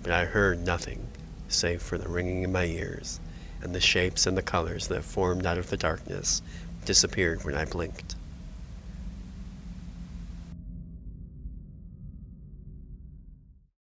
but 0.02 0.12
I 0.12 0.26
heard 0.26 0.64
nothing 0.64 1.08
save 1.48 1.80
for 1.80 1.96
the 1.96 2.08
ringing 2.08 2.42
in 2.42 2.52
my 2.52 2.66
ears, 2.66 3.18
and 3.62 3.74
the 3.74 3.80
shapes 3.80 4.26
and 4.26 4.36
the 4.36 4.42
colors 4.42 4.88
that 4.88 5.04
formed 5.04 5.46
out 5.46 5.56
of 5.56 5.70
the 5.70 5.78
darkness 5.78 6.42
disappeared 6.84 7.44
when 7.44 7.54
I 7.54 7.64
blinked. 7.64 8.14